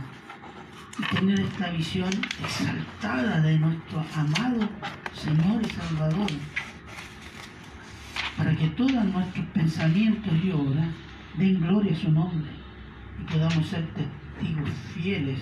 y 1.00 1.16
tener 1.16 1.40
esta 1.40 1.70
visión 1.72 2.10
exaltada 2.44 3.42
de 3.42 3.58
nuestro 3.58 4.06
amado 4.16 4.70
Señor 5.14 5.64
y 5.64 5.70
Salvador 5.70 6.30
para 8.38 8.56
que 8.56 8.68
todos 8.70 9.06
nuestros 9.06 9.46
pensamientos 9.48 10.34
y 10.44 10.52
obras 10.52 10.88
den 11.38 11.60
gloria 11.60 11.94
a 11.94 11.96
su 11.96 12.12
nombre 12.12 12.52
y 13.20 13.24
podamos 13.24 13.66
ser 13.66 13.88
testigos 13.94 14.70
fieles 14.94 15.40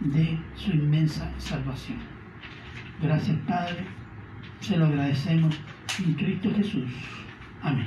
de 0.00 0.38
su 0.54 0.70
inmensa 0.70 1.32
salvación. 1.38 1.98
Gracias 3.00 3.36
Padre, 3.48 3.86
se 4.62 4.76
lo 4.76 4.86
agradecemos 4.86 5.54
en 5.98 6.14
Cristo 6.14 6.50
Jesús. 6.54 6.90
Amén. 7.62 7.86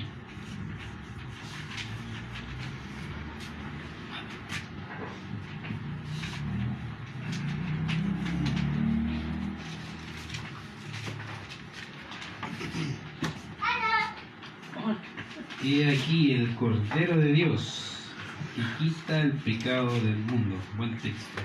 Y 15.64 15.84
aquí 15.84 16.34
el 16.34 16.54
Cordero 16.56 17.18
de 17.18 17.34
Dios 17.34 18.12
que 18.56 18.86
quita 18.86 19.22
el 19.22 19.32
pecado 19.32 19.92
del 20.02 20.18
mundo. 20.18 20.56
Buen 20.78 20.96
texto. 20.98 21.42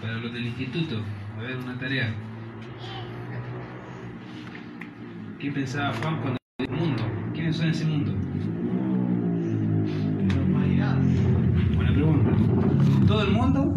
Para 0.00 0.14
los 0.14 0.32
del 0.32 0.46
instituto, 0.46 1.02
a 1.36 1.42
ver, 1.42 1.56
una 1.56 1.78
tarea. 1.78 2.14
¿Qué 5.40 5.50
pensaba 5.50 5.92
Juan 6.00 6.20
cuando 6.20 6.38
el 6.58 6.70
mundo? 6.70 7.02
¿Quiénes 7.34 7.56
son 7.56 7.70
ese 7.70 7.84
mundo? 7.84 8.12
La 10.34 10.42
humanidad. 10.42 10.96
Buena 11.74 11.92
pregunta. 11.92 13.06
¿Todo 13.06 13.22
el 13.22 13.32
mundo? 13.32 13.74